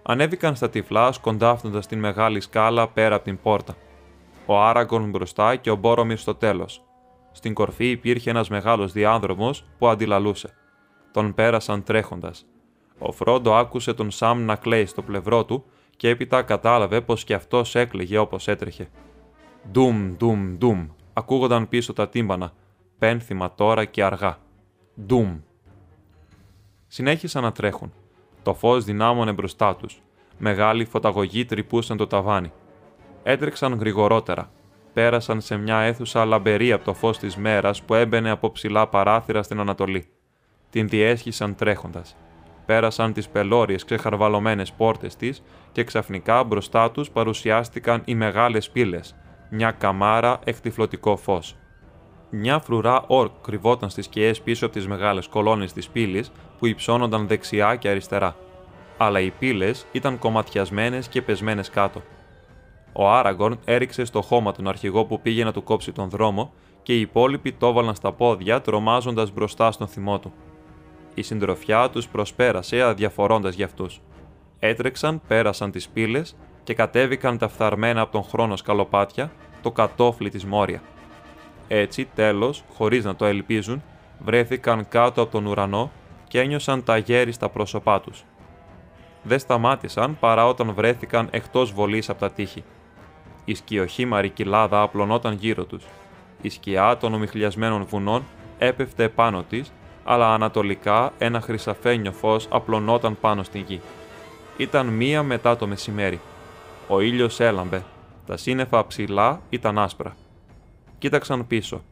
Ανέβηκαν 0.08 0.56
στα 0.56 0.70
τυφλά, 0.70 1.12
σκοντάφτοντας 1.12 1.88
την 1.88 2.00
μεγάλη 2.00 2.40
σκάλα 2.40 2.88
πέρα 2.88 3.16
από 3.16 3.24
την 3.24 3.40
πόρτα. 3.42 3.76
Ο 4.46 4.62
Άραγκον 4.62 5.10
μπροστά 5.10 5.56
και 5.56 5.72
ο 5.72 5.76
Μπόρομιρ 5.76 6.18
στο 6.18 6.36
τέλος. 6.36 6.84
Στην 7.32 7.54
κορφή 7.54 7.90
υπήρχε 7.90 8.30
ένας 8.30 8.50
μεγάλος 8.50 8.92
διάδρομο 8.92 9.54
που 9.78 9.88
αντιλαλούσε. 9.88 10.54
Τον 11.12 11.34
πέρασαν 11.34 11.84
τρέχοντας. 11.84 12.46
Ο 13.00 13.12
Φρόντο 13.12 13.56
άκουσε 13.56 13.94
τον 13.94 14.12
Σαμ 14.12 14.42
να 14.42 14.56
κλαίει 14.56 14.86
στο 14.86 15.02
πλευρό 15.02 15.46
του 15.46 15.66
και 15.98 16.10
έπειτα 16.10 16.42
κατάλαβε 16.42 17.02
πως 17.02 17.24
και 17.24 17.34
αυτός 17.34 17.76
έκλαιγε 17.76 18.18
όπως 18.18 18.48
έτρεχε. 18.48 18.90
Ντουμ, 19.72 20.16
ντουμ, 20.18 20.58
ντουμ, 20.58 20.88
ακούγονταν 21.14 21.68
πίσω 21.68 21.94
τα 21.94 22.10
τύμπανα, 22.10 22.54
πένθυμα 22.98 23.54
τώρα 23.56 23.86
και 23.86 24.04
αργά. 24.04 24.38
Ντουμ. 25.06 25.40
Συνέχισαν 26.88 27.44
να 27.44 27.52
τρέχουν. 27.52 27.94
Το 28.46 28.54
φως 28.54 28.84
δυνάμωνε 28.84 29.32
μπροστά 29.32 29.76
τους. 29.76 30.02
Μεγάλοι 30.38 30.86
φωταγωγοί 30.86 31.46
τρυπούσαν 31.46 31.98
το 31.98 32.08
ταβάνι. 32.08 32.52
Έτρεξαν 33.24 33.74
γρηγορότερα. 33.74 34.52
Πέρασαν 34.94 35.42
σε 35.42 35.58
μια 35.58 35.78
αίθουσα 35.78 36.26
λαμπερή 36.26 36.72
από 36.72 36.84
το 36.84 36.94
φως 36.94 37.18
της 37.18 37.36
μέρας 37.36 37.82
που 37.84 37.94
έμπαινε 37.94 38.30
από 38.30 38.52
ψηλά 38.52 38.88
παράθυρα 38.88 39.44
στην 39.44 39.60
Ανατολή. 39.60 40.06
Την 40.70 40.88
διέσχισαν 40.88 41.56
τρέχοντας. 41.56 42.16
Πέρασαν 42.66 43.14
τις 43.14 43.30
πελώριες 43.30 43.86
ξεχαρβαλωμένες 43.86 44.72
πόρτες 44.72 45.16
της 45.16 45.44
και 45.72 45.84
ξαφνικά 45.84 46.44
μπροστά 46.44 46.92
τους 46.92 47.10
παρουσιάστηκαν 47.10 48.02
οι 48.06 48.16
μεγάλες 48.16 48.70
πύλες, 48.70 49.16
μια 49.50 49.72
καμάρα 49.72 50.40
εκτυφλωτικό 50.44 51.18
φως. 51.18 51.56
Μια 52.30 52.60
φρουρά 52.60 53.04
όρκ 53.08 53.32
κρυβόταν 53.42 53.90
στις 53.90 54.06
σκιές 54.06 54.42
πίσω 54.42 54.66
από 54.66 54.76
τις 54.76 54.88
μεγάλες 54.88 55.28
κολόνες 55.28 55.74
της 55.74 55.90
πύλης 55.90 56.32
που 56.60 56.66
υψώνονταν 56.66 57.28
δεξιά 57.28 57.76
και 57.76 57.90
αριστερά. 57.90 58.36
Αλλά 58.98 59.20
οι 59.20 59.30
πύλες 59.30 59.86
ήταν 59.92 60.20
κομματιασμένες 60.20 61.08
και 61.08 61.22
πεσμένες 61.22 61.70
κάτω. 61.70 62.02
Ο 62.94 63.10
Άραγκορν 63.10 63.60
έριξε 63.66 64.06
στο 64.06 64.22
χώμα 64.22 64.52
τον 64.52 64.68
αρχηγό 64.68 65.06
που 65.06 65.22
πήγε 65.22 65.44
να 65.44 65.52
του 65.52 65.64
κόψει 65.64 65.92
τον 65.92 66.10
δρόμο 66.10 66.54
και 66.84 66.98
οι 66.98 67.00
υπόλοιποι 67.00 67.52
το 67.52 67.68
έβαλαν 67.68 67.96
στα 67.96 68.12
πόδια, 68.12 68.62
τρομάζοντας 68.62 69.32
μπροστά 69.32 69.72
στον 69.72 69.88
θυμό 69.88 70.20
του. 70.20 70.34
Η 71.14 71.22
συντροφιά 71.22 71.90
τους 71.90 72.08
προσπέρασε 72.08 72.82
αδιαφορώντας 72.82 73.56
για 73.56 73.66
αυτούς. 73.66 74.02
Έτρεξαν, 74.60 75.22
πέρασαν 75.28 75.72
τις 75.72 75.90
πύλες 75.90 76.36
και 76.64 76.74
κατέβηκαν 76.74 77.38
τα 77.38 77.48
φθαρμένα 77.48 78.02
από 78.02 78.12
τον 78.12 78.24
χρόνο 78.24 78.56
σκαλοπάτια 78.56 79.32
το 79.62 79.72
κατόφλι 79.72 80.30
της 80.30 80.46
Μόρια. 80.46 80.82
Έτσι, 81.68 82.08
τέλος, 82.16 82.64
χωρίς 82.74 83.04
να 83.04 83.16
το 83.16 83.26
ελπίζουν, 83.26 83.84
βρέθηκαν 84.20 84.88
κάτω 84.88 85.22
από 85.22 85.32
τον 85.32 85.46
ουρανό 85.46 85.92
και 86.28 86.40
ένιωσαν 86.40 86.84
τα 86.84 86.98
γέρι 86.98 87.32
στα 87.32 87.50
πρόσωπά 87.50 88.02
τους. 88.02 88.24
Δεν 89.24 89.40
σταμάτησαν 89.40 90.18
παρά 90.20 90.48
όταν 90.48 90.74
βρέθηκαν 90.74 91.28
εκτός 91.32 91.72
βολής 91.72 92.10
από 92.10 92.20
τα 92.20 92.32
τείχη. 92.32 92.64
Η 93.46 93.56
σκιοχήμαρη 93.56 94.30
κοιλάδα 94.30 94.82
απλωνόταν 94.82 95.34
γύρω 95.34 95.64
τους. 95.64 95.86
Η 96.42 96.50
σκιά 96.50 96.98
των 96.98 97.14
ομιχλιασμένων 97.14 97.86
βουνών 97.86 98.24
έπεφτε 98.58 99.10
πάνω 99.10 99.44
της, 99.44 99.72
αλλά 100.04 100.34
ανατολικά 100.34 101.14
ένα 101.18 101.42
χρυσαφένιο 101.42 102.12
φως 102.12 102.48
απλωνόταν 102.50 103.18
πάνω 103.20 103.44
στην 103.44 103.64
γη. 103.68 103.82
Ήταν 104.58 104.88
μία 104.88 105.24
μετά 105.24 105.56
το 105.56 105.68
μεσημέρι. 105.68 106.20
Ο 106.88 107.02
ήλιος 107.02 107.40
έλαμπε. 107.40 107.84
Τα 108.26 108.38
σύννεφα 108.38 108.88
ψηλά 108.88 109.42
ήταν 109.50 109.80
άσπρα. 109.80 110.16
Κοίταξαν 110.98 111.48
πίσω. 111.48 111.84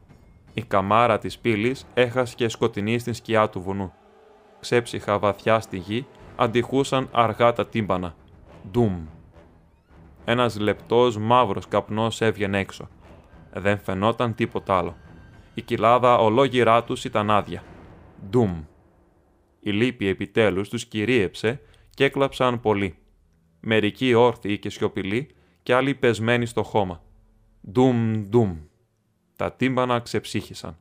Η 0.54 0.62
καμάρα 0.62 1.18
της 1.18 1.38
πύλης 1.38 1.86
έχασε 1.94 2.48
σκοτεινή 2.48 2.98
στην 3.00 3.14
σκιά 3.14 3.50
του 3.50 3.62
βουνού. 3.62 3.94
Ξέψυχα 4.60 5.20
βαθιά 5.20 5.60
στη 5.60 5.78
γη, 5.78 6.06
αντιχούσαν 6.36 7.10
αργά 7.12 7.54
τα 7.54 7.68
τύμπανα. 7.68 8.16
Ντουμ. 8.72 9.06
Ένας 10.26 10.60
λεπτός 10.60 11.18
μαύρος 11.18 11.68
καπνός 11.68 12.22
έβγαινε 12.22 12.60
έξω. 12.60 12.90
Δεν 13.54 13.80
φαινόταν 13.80 14.36
τίποτα 14.36 14.78
άλλο. 14.78 14.96
Η 15.54 15.62
κοιλάδα 15.62 16.18
ολόγυρά 16.18 16.84
τους 16.84 17.06
ήταν 17.06 17.32
άδεια. 17.32 17.64
Ντουμ. 18.30 18.64
Η 19.60 19.72
λύπη 19.72 20.08
επιτέλους 20.08 20.70
τους 20.70 20.86
κυρίεψε 20.86 21.62
και 21.90 22.04
έκλαψαν 22.04 22.60
πολύ. 22.60 22.96
Μερικοί 23.60 24.14
όρθιοι 24.14 24.58
και 24.58 24.70
σιωπηλοί 24.70 25.30
και 25.64 25.74
άλλοι 25.74 25.94
πεσμένοι 25.94 26.46
στο 26.46 26.64
χώμα. 26.64 27.02
Ντουμ, 27.72 28.26
ντουμ. 28.30 28.58
Τα 29.36 29.52
τύμπανα 29.52 30.00
ξεψύχησαν. 30.00 30.78